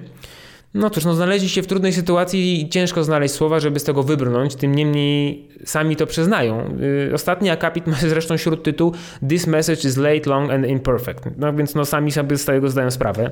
No 0.74 0.90
cóż, 0.90 1.06
no 1.06 1.14
znaleźli 1.14 1.50
się 1.50 1.62
w 1.62 1.68
trudnej 1.68 1.94
sytuacji 1.94 2.62
i 2.62 2.70
ciężko 2.70 3.04
znaleźć 3.04 3.34
słowa, 3.34 3.60
żeby 3.60 3.80
z 3.80 3.84
tego 3.84 4.04
wybrnąć, 4.04 4.56
tym 4.56 4.76
niemniej 4.76 5.48
sami 5.66 5.96
to 5.96 6.08
przyznają. 6.08 6.78
Yy, 7.08 7.14
ostatni 7.14 7.50
akapit 7.50 7.88
ma 7.88 7.98
zresztą 8.14 8.38
wśród 8.38 8.64
tytuł 8.64 8.94
This 9.30 9.48
message 9.48 9.88
is 9.88 9.98
late, 9.98 10.30
long 10.30 10.52
and 10.52 10.68
imperfect. 10.68 11.24
No 11.38 11.54
więc 11.54 11.76
no 11.76 11.86
sami 11.86 12.12
sobie 12.12 12.38
z 12.38 12.46
tego 12.46 12.70
zdają 12.70 12.92
sprawę. 12.92 13.32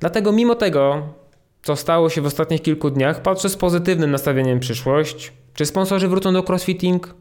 Dlatego 0.00 0.32
mimo 0.32 0.54
tego, 0.54 1.02
co 1.62 1.76
stało 1.76 2.10
się 2.10 2.20
w 2.20 2.26
ostatnich 2.26 2.62
kilku 2.62 2.90
dniach, 2.90 3.22
patrzę 3.22 3.48
z 3.48 3.56
pozytywnym 3.56 4.10
nastawieniem 4.10 4.60
przyszłość. 4.60 5.32
Czy 5.54 5.66
sponsorzy 5.66 6.08
wrócą 6.08 6.32
do 6.32 6.42
crossfitting? 6.42 7.14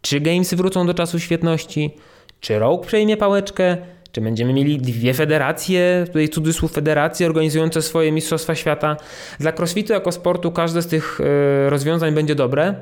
Czy 0.00 0.20
gamesy 0.20 0.56
wrócą 0.56 0.86
do 0.86 0.94
czasu 0.94 1.18
świetności? 1.18 1.96
Czy 2.40 2.58
Rogue 2.58 2.84
przejmie 2.84 3.16
pałeczkę? 3.16 3.76
Czy 4.14 4.20
będziemy 4.20 4.52
mieli 4.52 4.78
dwie 4.78 5.14
federacje, 5.14 6.04
tutaj 6.06 6.28
cudzysłów 6.28 6.72
federacje 6.72 7.26
organizujące 7.26 7.82
swoje 7.82 8.12
Mistrzostwa 8.12 8.54
Świata? 8.54 8.96
Dla 9.40 9.52
crossfitu 9.52 9.92
jako 9.92 10.12
sportu 10.12 10.52
każde 10.52 10.82
z 10.82 10.86
tych 10.86 11.20
e, 11.20 11.70
rozwiązań 11.70 12.14
będzie 12.14 12.34
dobre. 12.34 12.74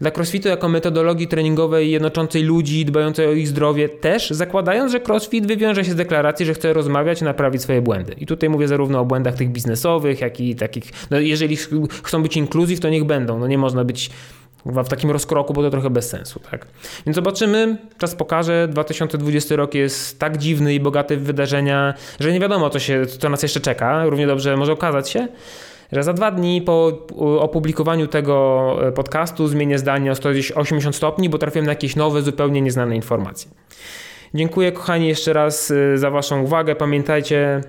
Dla 0.00 0.10
crossfitu 0.10 0.48
jako 0.48 0.68
metodologii 0.68 1.28
treningowej 1.28 1.90
jednoczącej 1.90 2.42
ludzi, 2.42 2.84
dbającej 2.84 3.26
o 3.26 3.32
ich 3.32 3.48
zdrowie 3.48 3.88
też, 3.88 4.30
zakładając, 4.30 4.92
że 4.92 5.00
crossfit 5.00 5.46
wywiąże 5.46 5.84
się 5.84 5.92
z 5.92 5.96
deklaracji, 5.96 6.46
że 6.46 6.54
chce 6.54 6.72
rozmawiać 6.72 7.20
i 7.20 7.24
naprawić 7.24 7.62
swoje 7.62 7.82
błędy. 7.82 8.14
I 8.18 8.26
tutaj 8.26 8.48
mówię 8.48 8.68
zarówno 8.68 9.00
o 9.00 9.04
błędach 9.04 9.34
tych 9.34 9.50
biznesowych, 9.50 10.20
jak 10.20 10.40
i 10.40 10.54
takich, 10.54 10.84
no 11.10 11.20
jeżeli 11.20 11.56
chcą 12.02 12.22
być 12.22 12.36
inkluzyw, 12.36 12.80
to 12.80 12.88
niech 12.88 13.04
będą. 13.04 13.38
No 13.38 13.46
nie 13.46 13.58
można 13.58 13.84
być 13.84 14.10
w 14.66 14.88
takim 14.88 15.10
rozkroku, 15.10 15.52
bo 15.52 15.62
to 15.62 15.70
trochę 15.70 15.90
bez 15.90 16.08
sensu, 16.08 16.40
tak? 16.50 16.66
Więc 17.06 17.14
zobaczymy, 17.14 17.76
czas 17.98 18.14
pokaże. 18.14 18.68
2020 18.70 19.56
rok 19.56 19.74
jest 19.74 20.18
tak 20.18 20.38
dziwny 20.38 20.74
i 20.74 20.80
bogaty 20.80 21.16
w 21.16 21.22
wydarzenia, 21.22 21.94
że 22.20 22.32
nie 22.32 22.40
wiadomo, 22.40 22.70
co, 22.70 22.78
się, 22.78 23.06
co 23.06 23.28
nas 23.28 23.42
jeszcze 23.42 23.60
czeka. 23.60 24.04
Równie 24.04 24.26
dobrze 24.26 24.56
może 24.56 24.72
okazać 24.72 25.10
się, 25.10 25.28
że 25.92 26.02
za 26.02 26.12
dwa 26.12 26.30
dni 26.30 26.62
po 26.62 27.06
opublikowaniu 27.38 28.06
tego 28.06 28.76
e, 28.88 28.92
podcastu 28.92 29.48
zmienię 29.48 29.78
zdanie 29.78 30.12
o 30.12 30.14
180 30.14 30.96
stopni, 30.96 31.28
bo 31.28 31.38
trafiłem 31.38 31.66
na 31.66 31.72
jakieś 31.72 31.96
nowe, 31.96 32.22
zupełnie 32.22 32.60
nieznane 32.60 32.96
informacje. 32.96 33.50
Dziękuję 34.34 34.72
kochani 34.72 35.08
jeszcze 35.08 35.32
raz 35.32 35.70
e, 35.70 35.98
za 35.98 36.10
Waszą 36.10 36.42
uwagę. 36.42 36.74
Pamiętajcie, 36.74 37.60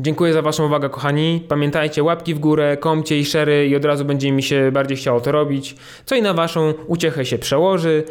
Dziękuję 0.00 0.32
za 0.32 0.42
Waszą 0.42 0.66
uwagę, 0.66 0.88
kochani. 0.88 1.44
Pamiętajcie, 1.48 2.02
łapki 2.02 2.34
w 2.34 2.38
górę, 2.38 2.76
komcie 2.76 3.18
i 3.18 3.24
szery 3.24 3.66
i 3.66 3.76
od 3.76 3.84
razu 3.84 4.04
będzie 4.04 4.32
mi 4.32 4.42
się 4.42 4.72
bardziej 4.72 4.96
chciało 4.96 5.20
to 5.20 5.32
robić. 5.32 5.76
Co 6.04 6.14
i 6.14 6.22
na 6.22 6.34
Waszą 6.34 6.74
uciechę 6.86 7.26
się 7.26 7.38
przełoży. 7.38 8.04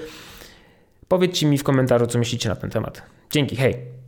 Powiedzcie 1.07 1.45
mi 1.45 1.57
w 1.57 1.63
komentarzu, 1.63 2.07
co 2.07 2.19
myślicie 2.19 2.49
na 2.49 2.55
ten 2.55 2.69
temat. 2.69 3.01
Dzięki, 3.31 3.55
hej! 3.55 3.98